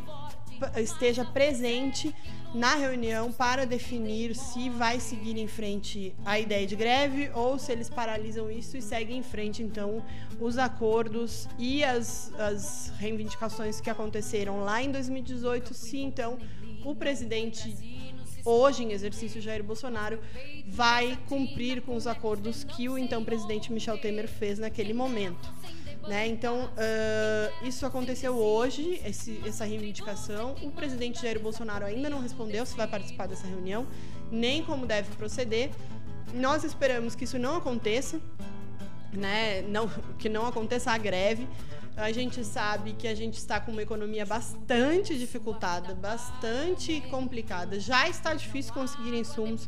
[0.76, 2.14] esteja presente
[2.54, 7.72] na reunião para definir se vai seguir em frente a ideia de greve ou se
[7.72, 10.02] eles paralisam isso e seguem em frente, então,
[10.40, 16.38] os acordos e as, as reivindicações que aconteceram lá em 2018, se então
[16.84, 17.76] o presidente
[18.44, 20.20] hoje em exercício Jair Bolsonaro
[20.68, 25.52] vai cumprir com os acordos que o então presidente Michel Temer fez naquele momento.
[26.06, 26.28] Né?
[26.28, 30.54] Então, uh, isso aconteceu hoje, esse, essa reivindicação.
[30.62, 33.86] O presidente Jair Bolsonaro ainda não respondeu se vai participar dessa reunião,
[34.30, 35.70] nem como deve proceder.
[36.32, 38.20] Nós esperamos que isso não aconteça,
[39.12, 39.62] né?
[39.62, 41.48] não, que não aconteça a greve.
[41.96, 47.80] A gente sabe que a gente está com uma economia bastante dificultada, bastante complicada.
[47.80, 49.66] Já está difícil conseguir insumos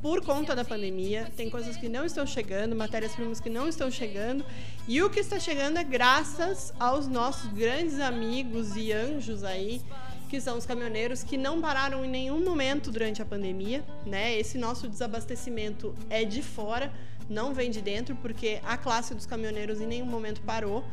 [0.00, 1.30] por conta da pandemia.
[1.36, 4.44] Tem coisas que não estão chegando, matérias-primas que não estão chegando.
[4.86, 9.82] E o que está chegando é graças aos nossos grandes amigos e anjos aí,
[10.28, 14.36] que são os caminhoneiros que não pararam em nenhum momento durante a pandemia, né?
[14.38, 16.92] Esse nosso desabastecimento é de fora,
[17.28, 20.84] não vem de dentro, porque a classe dos caminhoneiros em nenhum momento parou.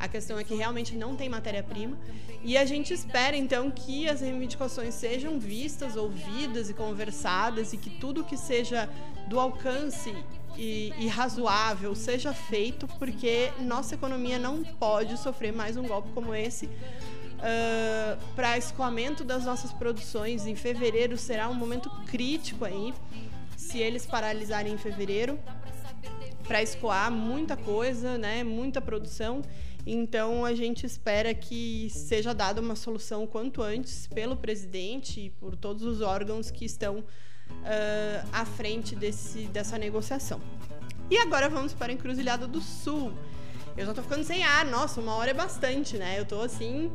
[0.00, 1.96] A questão é que realmente não tem matéria-prima.
[2.42, 7.90] E a gente espera, então, que as reivindicações sejam vistas, ouvidas e conversadas e que
[7.90, 8.88] tudo que seja
[9.28, 10.12] do alcance
[10.56, 16.34] e, e razoável seja feito, porque nossa economia não pode sofrer mais um golpe como
[16.34, 16.64] esse.
[16.66, 22.92] Uh, para escoamento das nossas produções em fevereiro será um momento crítico aí
[23.56, 25.38] se eles paralisarem em fevereiro
[26.50, 29.40] para escoar muita coisa, né, muita produção.
[29.86, 35.54] Então a gente espera que seja dada uma solução quanto antes pelo presidente e por
[35.54, 40.40] todos os órgãos que estão uh, à frente desse, dessa negociação.
[41.08, 43.12] E agora vamos para a Encruzilhada do Sul.
[43.76, 46.18] Eu já tô ficando sem ar, nossa, uma hora é bastante, né?
[46.18, 46.90] Eu tô assim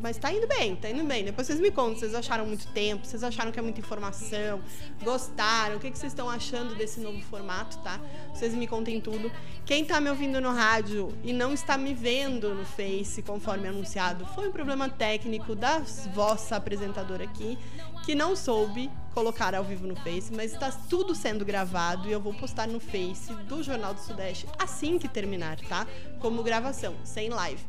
[0.00, 1.24] mas tá indo bem, tá indo bem.
[1.24, 4.60] Depois vocês me contam, vocês acharam muito tempo, vocês acharam que é muita informação,
[5.02, 8.00] gostaram, o que, que vocês estão achando desse novo formato, tá?
[8.32, 9.30] Vocês me contem tudo.
[9.64, 14.26] Quem tá me ouvindo no rádio e não está me vendo no Face, conforme anunciado,
[14.34, 15.80] foi um problema técnico da
[16.14, 17.58] vossa apresentadora aqui,
[18.04, 22.20] que não soube colocar ao vivo no Face, mas está tudo sendo gravado e eu
[22.20, 25.86] vou postar no Face do Jornal do Sudeste assim que terminar, tá?
[26.20, 27.60] Como gravação, sem live.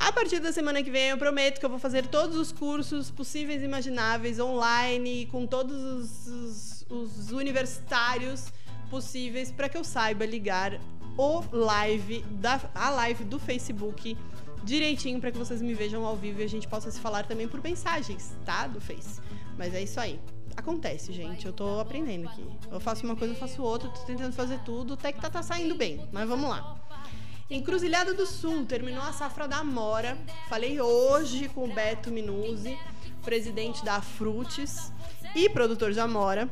[0.00, 3.10] A partir da semana que vem, eu prometo que eu vou fazer todos os cursos
[3.10, 8.46] possíveis e imagináveis online, com todos os, os, os universitários
[8.88, 10.80] possíveis, para que eu saiba ligar
[11.18, 14.16] o live da, a live do Facebook
[14.64, 17.46] direitinho para que vocês me vejam ao vivo e a gente possa se falar também
[17.46, 18.66] por mensagens, tá?
[18.66, 19.20] Do Face.
[19.58, 20.18] Mas é isso aí.
[20.56, 21.44] Acontece, gente.
[21.44, 22.44] Eu tô aprendendo aqui.
[22.70, 25.42] Eu faço uma coisa, eu faço outra, tô tentando fazer tudo, até que tá, tá
[25.42, 26.08] saindo bem.
[26.10, 26.76] Mas vamos lá.
[27.50, 30.16] Encruzilhada do Sul terminou a safra da Amora.
[30.48, 32.78] Falei hoje com o Beto Minuzzi,
[33.24, 34.92] presidente da Frutes
[35.34, 36.48] e produtor de Amora,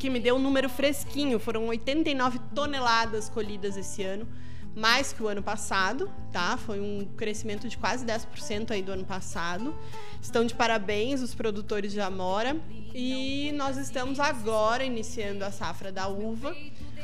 [0.00, 1.38] que me deu um número fresquinho.
[1.38, 4.26] Foram 89 toneladas colhidas esse ano,
[4.74, 6.56] mais que o ano passado, tá?
[6.56, 9.74] Foi um crescimento de quase 10% aí do ano passado.
[10.20, 12.56] Estão de parabéns os produtores de Amora.
[12.94, 16.56] E nós estamos agora iniciando a safra da uva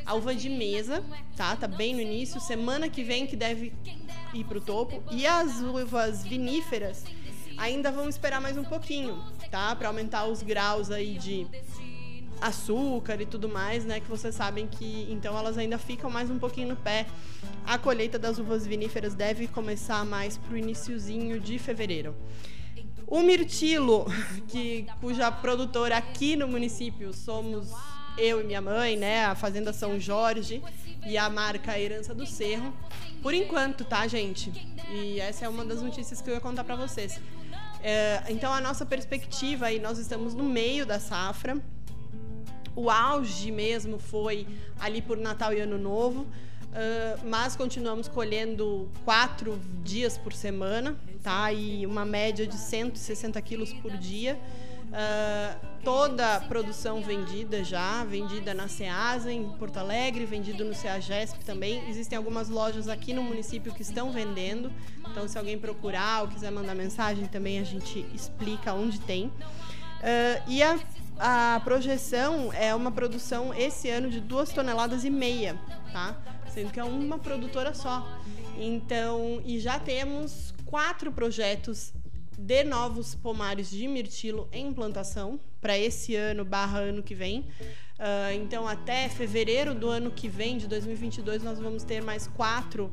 [0.08, 1.04] a uva de mesa,
[1.36, 1.54] tá?
[1.54, 2.40] Tá bem no início.
[2.40, 3.74] Semana que vem que deve
[4.32, 5.02] ir pro topo.
[5.10, 7.04] E as uvas viníferas
[7.58, 9.76] ainda vão esperar mais um pouquinho, tá?
[9.76, 11.46] Para aumentar os graus aí de
[12.40, 14.00] açúcar e tudo mais, né?
[14.00, 17.06] Que vocês sabem que então elas ainda ficam mais um pouquinho no pé.
[17.66, 22.14] A colheita das uvas viníferas deve começar mais pro iniciozinho de fevereiro.
[23.06, 24.06] O mirtilo,
[24.48, 27.70] que cuja produtora aqui no município somos
[28.18, 29.24] eu e minha mãe, né?
[29.24, 30.62] A Fazenda São Jorge
[31.06, 32.74] e a marca Herança do Cerro.
[33.22, 34.52] Por enquanto, tá, gente?
[34.90, 37.20] E essa é uma das notícias que eu ia contar para vocês.
[37.82, 41.56] É, então, a nossa perspectiva aí, nós estamos no meio da safra.
[42.78, 44.46] O auge mesmo foi
[44.78, 46.20] ali por Natal e Ano Novo.
[46.20, 51.52] Uh, mas continuamos colhendo quatro dias por semana, tá?
[51.52, 54.38] E uma média de 160 quilos por dia.
[54.90, 61.44] Uh, toda a produção vendida já, vendida na Ceasa, em Porto Alegre, vendido no CEAGESP
[61.44, 61.90] também.
[61.90, 64.70] Existem algumas lojas aqui no município que estão vendendo.
[65.10, 69.26] Então, se alguém procurar ou quiser mandar mensagem, também a gente explica onde tem.
[69.26, 70.78] Uh, e a,
[71.18, 75.58] a projeção é uma produção esse ano de duas toneladas e meia,
[75.92, 76.16] tá?
[76.48, 78.06] Sendo que é uma produtora só.
[78.56, 81.92] Então, e já temos quatro projetos
[82.38, 87.40] de novos pomares de mirtilo em implantação para esse ano barra ano que vem.
[87.40, 92.92] Uh, então, até fevereiro do ano que vem, de 2022, nós vamos ter mais quatro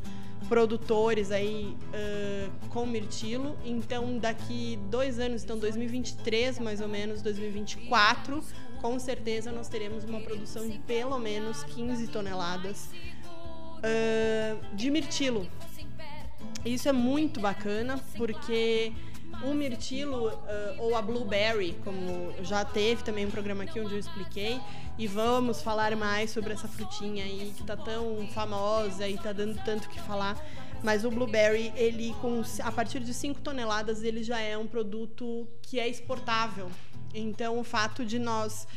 [0.50, 3.56] produtores aí uh, com mirtilo.
[3.64, 8.44] Então, daqui dois anos, então 2023 mais ou menos, 2024,
[8.82, 12.90] com certeza nós teremos uma produção de pelo menos 15 toneladas
[13.78, 15.48] uh, de mirtilo.
[16.66, 18.92] Isso é muito bacana porque
[19.44, 20.36] o mirtilo uh,
[20.80, 24.60] ou a blueberry, como já teve também um programa aqui onde eu expliquei,
[24.98, 29.62] e vamos falar mais sobre essa frutinha aí que tá tão famosa e tá dando
[29.64, 30.38] tanto que falar.
[30.84, 35.48] Mas o blueberry, ele com a partir de 5 toneladas, ele já é um produto
[35.62, 36.70] que é exportável.
[37.14, 38.68] Então, o fato de nós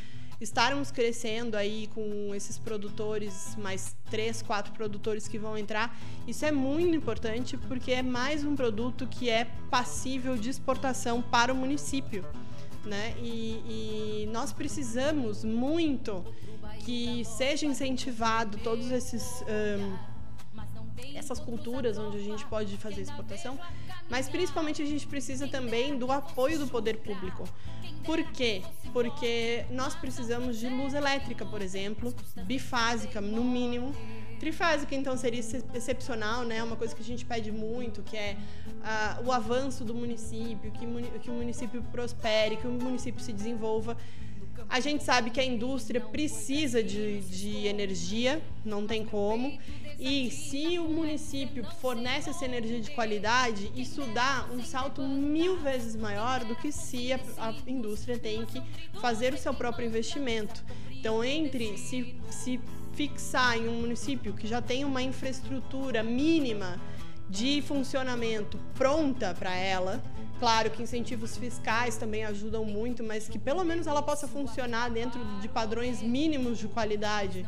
[0.41, 6.53] estarmos crescendo aí com esses produtores, mais três, quatro produtores que vão entrar, isso é
[6.53, 12.24] muito importante porque é mais um produto que é passível de exportação para o município.
[12.84, 13.14] Né?
[13.20, 16.24] E, e nós precisamos muito
[16.84, 20.17] que seja incentivado todos esses um,
[21.14, 23.59] essas culturas onde a gente pode fazer exportação,
[24.09, 27.49] mas principalmente a gente precisa também do apoio do poder público.
[28.05, 28.62] Por quê?
[28.92, 33.94] Porque nós precisamos de luz elétrica, por exemplo, bifásica, no mínimo.
[34.38, 35.40] Trifásica, então, seria
[35.74, 36.62] excepcional, né?
[36.62, 38.36] Uma coisa que a gente pede muito, que é
[38.78, 40.86] uh, o avanço do município, que,
[41.20, 43.96] que o município prospere, que o município se desenvolva.
[44.68, 49.59] A gente sabe que a indústria precisa de, de energia, não tem como.
[49.98, 55.96] E se o município fornece essa energia de qualidade, isso dá um salto mil vezes
[55.96, 58.62] maior do que se a, a indústria tem que
[59.00, 60.64] fazer o seu próprio investimento.
[60.92, 62.61] Então, entre se, se
[62.94, 66.80] fixar em um município que já tem uma infraestrutura mínima
[67.28, 70.02] de funcionamento pronta para ela,
[70.39, 75.24] Claro que incentivos fiscais também ajudam muito, mas que pelo menos ela possa funcionar dentro
[75.41, 77.45] de padrões mínimos de qualidade,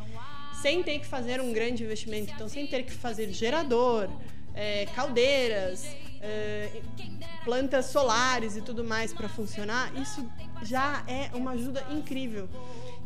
[0.61, 2.33] sem ter que fazer um grande investimento.
[2.35, 4.09] Então, sem ter que fazer gerador,
[4.55, 5.87] é, caldeiras,
[6.21, 6.83] é,
[7.45, 10.29] plantas solares e tudo mais para funcionar, isso
[10.63, 12.49] já é uma ajuda incrível.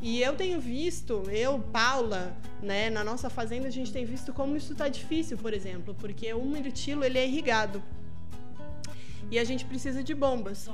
[0.00, 4.56] E eu tenho visto, eu, Paula, né, na nossa fazenda a gente tem visto como
[4.56, 7.82] isso está difícil, por exemplo, porque o mirtilo ele é irrigado
[9.30, 10.68] e a gente precisa de bombas.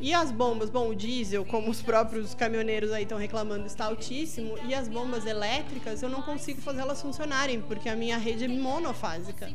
[0.00, 4.58] E as bombas, bom, o diesel, como os próprios caminhoneiros aí estão reclamando, está altíssimo.
[4.66, 8.48] E as bombas elétricas, eu não consigo fazer elas funcionarem, porque a minha rede é
[8.48, 9.48] monofásica.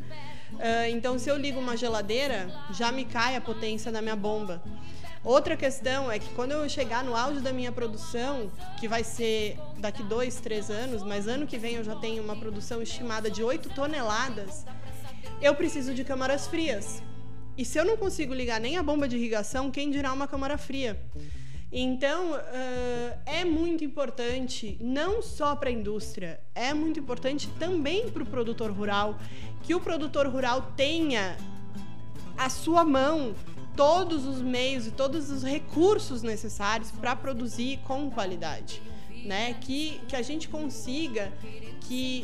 [0.54, 4.64] Uh, então, se eu ligo uma geladeira, já me cai a potência da minha bomba.
[5.24, 8.50] Outra questão é que quando eu chegar no auge da minha produção,
[8.80, 12.38] que vai ser daqui dois, três anos, mas ano que vem eu já tenho uma
[12.38, 14.66] produção estimada de 8 toneladas,
[15.42, 17.04] eu preciso de câmaras frias.
[17.58, 20.60] E se eu não consigo ligar nem a bomba de irrigação, quem dirá uma câmara
[20.60, 21.02] fria?
[21.72, 28.22] Então, uh, é muito importante, não só para a indústria, é muito importante também para
[28.22, 29.18] o produtor rural,
[29.64, 31.36] que o produtor rural tenha
[32.38, 33.34] à sua mão
[33.76, 38.82] todos os meios e todos os recursos necessários para produzir com qualidade.
[39.26, 39.56] Né?
[39.56, 41.34] Que, que a gente consiga
[41.82, 42.24] que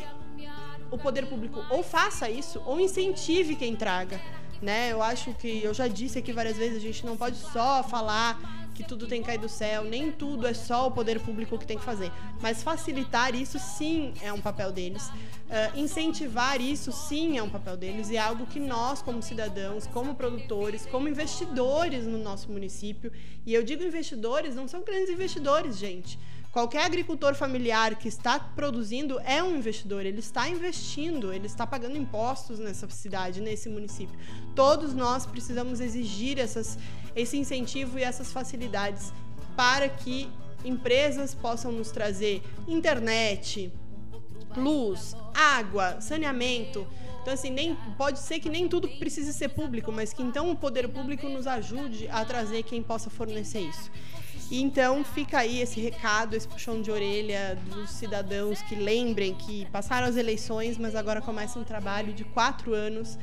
[0.90, 4.20] o poder público ou faça isso ou incentive quem traga
[4.64, 4.90] né?
[4.90, 8.64] Eu acho que eu já disse aqui várias vezes, a gente não pode só falar
[8.74, 11.64] que tudo tem que cair do céu, nem tudo é só o poder público que
[11.64, 12.10] tem que fazer.
[12.42, 15.06] Mas facilitar isso sim é um papel deles.
[15.08, 19.86] Uh, incentivar isso sim é um papel deles e é algo que nós, como cidadãos,
[19.86, 23.12] como produtores, como investidores no nosso município,
[23.46, 26.18] e eu digo investidores, não são grandes investidores, gente.
[26.54, 31.96] Qualquer agricultor familiar que está produzindo é um investidor, ele está investindo, ele está pagando
[31.96, 34.16] impostos nessa cidade, nesse município.
[34.54, 36.78] Todos nós precisamos exigir essas,
[37.16, 39.12] esse incentivo e essas facilidades
[39.56, 40.30] para que
[40.64, 43.72] empresas possam nos trazer internet,
[44.56, 46.86] luz, água, saneamento.
[47.20, 50.56] Então, assim, nem, pode ser que nem tudo precise ser público, mas que então o
[50.56, 53.90] poder público nos ajude a trazer quem possa fornecer isso.
[54.60, 60.06] Então fica aí esse recado, esse puxão de orelha dos cidadãos que lembrem que passaram
[60.06, 63.18] as eleições, mas agora começa um trabalho de quatro anos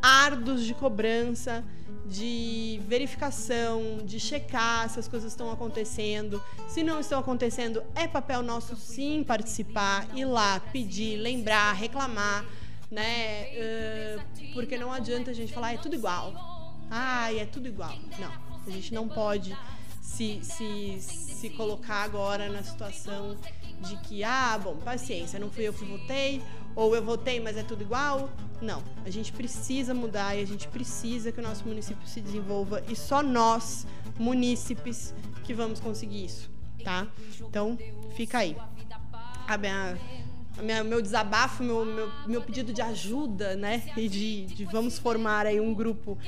[0.00, 1.64] árduos de cobrança,
[2.06, 6.40] de verificação, de checar se as coisas estão acontecendo.
[6.68, 12.44] Se não estão acontecendo, é papel nosso sim participar, ir lá, pedir, lembrar, reclamar,
[12.88, 13.48] né?
[13.52, 16.32] Uh, porque não adianta a gente falar, ah, é tudo igual.
[16.90, 17.94] Ah, é tudo igual.
[18.18, 18.32] Não,
[18.66, 19.54] a gente não pode
[20.08, 23.36] se, se, se colocar agora na situação
[23.80, 26.42] de que, ah, bom, paciência, não fui eu que votei,
[26.74, 28.28] ou eu votei, mas é tudo igual.
[28.60, 32.82] Não, a gente precisa mudar e a gente precisa que o nosso município se desenvolva
[32.88, 33.86] e só nós,
[34.18, 36.50] munícipes, que vamos conseguir isso,
[36.82, 37.06] tá?
[37.40, 37.78] Então,
[38.16, 38.56] fica aí.
[39.46, 39.96] A minha
[40.62, 43.82] minha, meu desabafo, meu, meu, meu, pedido de ajuda, né?
[43.96, 46.18] E de, de vamos formar aí um grupo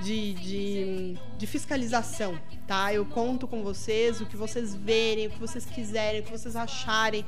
[0.00, 2.92] de, de, de, fiscalização, tá?
[2.92, 6.56] Eu conto com vocês, o que vocês verem, o que vocês quiserem, o que vocês
[6.56, 7.24] acharem.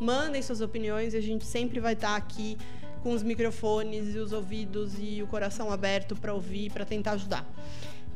[0.00, 2.56] Mandem suas opiniões e a gente sempre vai estar aqui
[3.02, 7.46] com os microfones e os ouvidos e o coração aberto para ouvir, para tentar ajudar.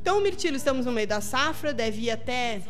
[0.00, 2.60] Então, mirtilo, estamos no meio da safra, deve ir até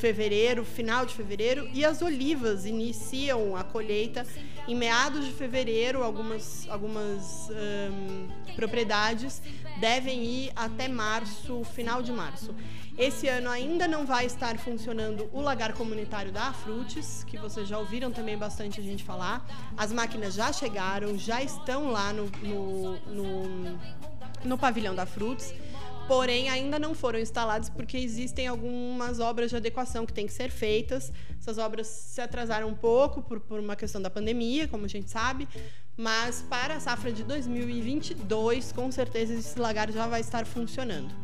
[0.00, 4.26] fevereiro, final de fevereiro, e as olivas iniciam a colheita
[4.66, 6.02] em meados de fevereiro.
[6.02, 9.42] Algumas, algumas um, propriedades
[9.78, 12.54] devem ir até março, final de março.
[12.98, 17.78] Esse ano ainda não vai estar funcionando o lagar comunitário da Frutes, que vocês já
[17.78, 19.46] ouviram também bastante a gente falar.
[19.76, 23.80] As máquinas já chegaram, já estão lá no, no, no,
[24.44, 25.54] no pavilhão da Frutes
[26.10, 30.50] porém ainda não foram instalados porque existem algumas obras de adequação que têm que ser
[30.50, 31.12] feitas.
[31.38, 35.08] Essas obras se atrasaram um pouco por, por uma questão da pandemia, como a gente
[35.08, 35.46] sabe,
[35.96, 41.14] mas para a safra de 2022, com certeza esse lagar já vai estar funcionando.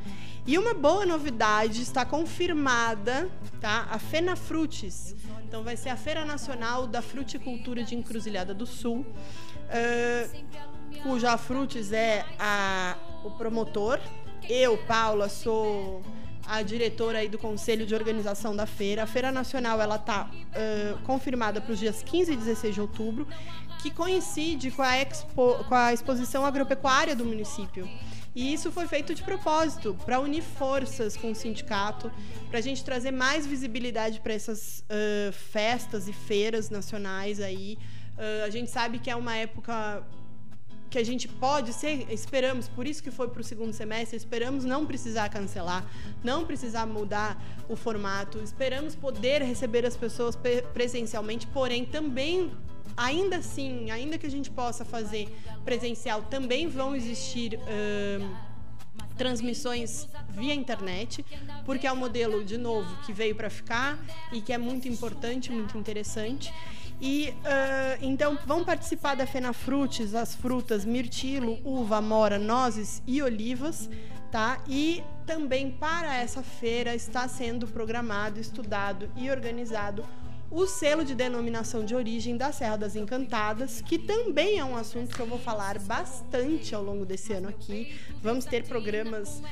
[0.47, 3.28] E uma boa novidade está confirmada,
[3.61, 3.89] tá?
[3.91, 5.16] A Fena Frutes.
[5.49, 11.91] Então vai ser a Feira Nacional da Fruticultura de Encruzilhada do Sul, uh, cuja Frutes
[11.91, 13.99] é a, o promotor
[14.49, 16.03] eu, Paula, sou
[16.47, 19.03] a diretora aí do Conselho de Organização da feira.
[19.03, 23.26] A Feira Nacional ela está uh, confirmada para os dias 15 e 16 de outubro,
[23.82, 27.88] que coincide com a, expo, com a exposição agropecuária do município.
[28.34, 32.12] E isso foi feito de propósito, para unir forças com o sindicato,
[32.51, 37.78] para a gente trazer mais visibilidade para essas uh, festas e feiras nacionais aí.
[38.16, 40.05] Uh, a gente sabe que é uma época
[40.97, 44.64] que a gente pode ser, esperamos, por isso que foi para o segundo semestre, esperamos
[44.64, 45.84] não precisar cancelar,
[46.24, 47.38] não precisar mudar
[47.68, 50.38] o formato, esperamos poder receber as pessoas
[50.72, 52.51] presencialmente, porém também,
[52.97, 55.28] ainda assim, ainda que a gente possa fazer
[55.66, 57.59] presencial, também vão existir.
[57.59, 58.56] Uh,
[59.16, 61.24] transmissões via internet,
[61.64, 63.99] porque é um modelo, de novo, que veio para ficar
[64.32, 66.53] e que é muito importante, muito interessante.
[67.01, 73.20] E uh, então vão participar da Fena Frutes as frutas mirtilo, uva, mora, nozes e
[73.20, 73.90] olivas,
[74.30, 74.59] tá?
[74.66, 80.05] E também para essa feira está sendo programado, estudado e organizado
[80.51, 85.14] o selo de denominação de origem da Serra das Encantadas, que também é um assunto
[85.14, 87.99] que eu vou falar bastante ao longo desse ano aqui.
[88.22, 89.42] Vamos ter programas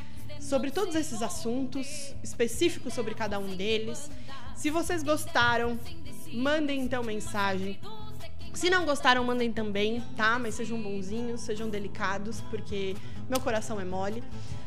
[0.41, 4.11] sobre todos esses assuntos, específicos sobre cada um deles.
[4.55, 5.79] Se vocês gostaram,
[6.33, 7.79] mandem então mensagem.
[8.53, 10.39] Se não gostaram, mandem também, tá?
[10.39, 12.95] Mas sejam bonzinhos, sejam delicados, porque
[13.29, 14.23] meu coração é mole.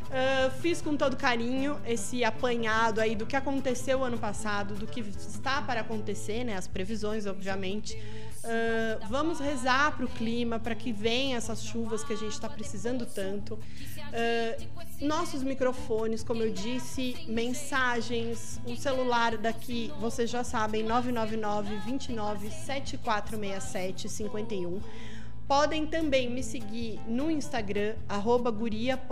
[0.08, 5.01] Uh, fiz com todo carinho esse apanhado aí do que aconteceu ano passado, do que
[5.01, 6.55] está para acontecer, né?
[6.55, 7.95] As previsões, obviamente.
[7.95, 12.47] Uh, vamos rezar para o clima, para que venham essas chuvas que a gente está
[12.47, 13.55] precisando tanto.
[13.55, 22.49] Uh, nossos microfones, como eu disse, mensagens, o celular daqui, vocês já sabem, 999 29
[22.49, 24.82] 7467 51.
[25.48, 27.95] Podem também me seguir no Instagram,
[28.54, 29.10] guria.da.lida.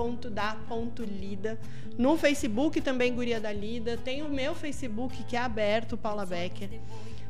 [1.97, 3.95] No Facebook também Guria da Lida.
[3.95, 6.69] Tem o meu Facebook que é aberto, Paula Becker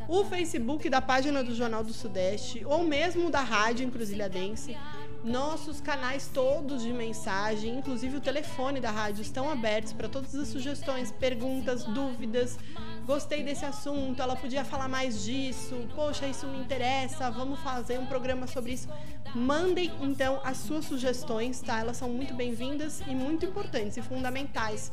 [0.08, 4.78] o Facebook da página do Jornal do Sudeste ou mesmo da Rádio Encruzilhadense.
[5.26, 10.50] Nossos canais todos de mensagem, inclusive o telefone da rádio, estão abertos para todas as
[10.50, 12.60] sugestões, perguntas, dúvidas.
[13.08, 15.88] Gostei desse assunto, ela podia falar mais disso.
[15.96, 18.88] Poxa, isso me interessa, vamos fazer um programa sobre isso.
[19.34, 21.80] Mandem então as suas sugestões, tá?
[21.80, 24.92] Elas são muito bem-vindas e muito importantes e fundamentais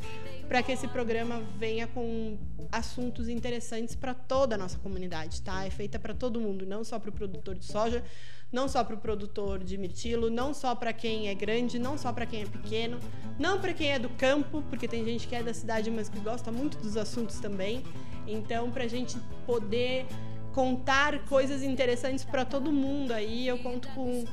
[0.49, 2.39] para que esse programa venha com
[2.71, 5.65] assuntos interessantes para toda a nossa comunidade, tá?
[5.65, 8.03] É feita para todo mundo, não só para o produtor de soja,
[8.51, 12.13] não só para o produtor de mirtilo, não só para quem é grande, não só
[12.13, 12.99] para quem é pequeno,
[13.39, 16.21] não para quem é do campo, porque tem gente que é da cidade, mas que
[16.21, 17.83] gosta muito dos assuntos também.
[18.27, 19.17] Então, para a gente
[19.47, 20.07] poder
[20.53, 24.25] contar coisas interessantes para todo mundo aí, eu conto com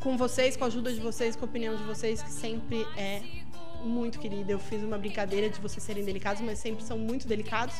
[0.00, 3.20] com vocês, com a ajuda de vocês, com a opinião de vocês, que sempre é
[3.84, 4.52] muito querida.
[4.52, 7.74] Eu fiz uma brincadeira de vocês serem delicados, mas sempre são muito delicados.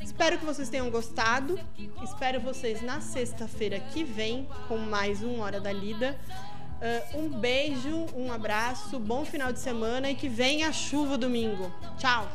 [0.00, 1.58] Espero que vocês tenham gostado.
[2.02, 6.18] Espero vocês na sexta-feira que vem com mais um Hora da Lida.
[6.76, 11.72] Uh, um beijo, um abraço, bom final de semana e que venha a chuva domingo.
[11.98, 12.28] Tchau!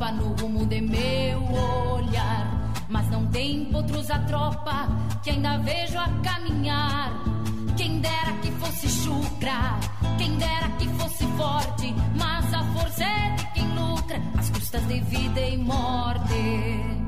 [0.00, 1.42] galopa no rumo de meu
[1.92, 2.72] olhar.
[2.88, 4.88] Mas não tem potros a tropa
[5.22, 7.12] que ainda vejo a caminhar.
[7.76, 9.78] Quem dera que fosse chucra,
[10.18, 15.00] quem dera que fosse forte, mas a força é de quem lucra, as custas de
[15.00, 17.00] vida e morte.